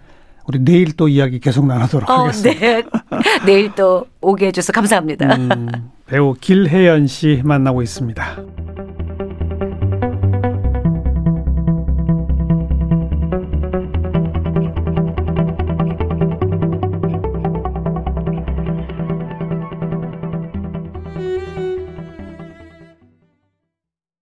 우리 0.46 0.58
내일 0.58 0.96
또 0.96 1.08
이야기 1.08 1.38
계속 1.38 1.66
나누도록 1.66 2.08
어, 2.08 2.24
하겠습니다. 2.24 2.60
네. 2.60 2.82
내일 3.46 3.74
또 3.74 4.06
오게 4.20 4.46
해줘서 4.46 4.72
감사합니다. 4.72 5.36
음, 5.36 5.90
배우 6.06 6.34
길혜연 6.40 7.06
씨 7.06 7.40
만나고 7.44 7.82
있습니다. 7.82 8.36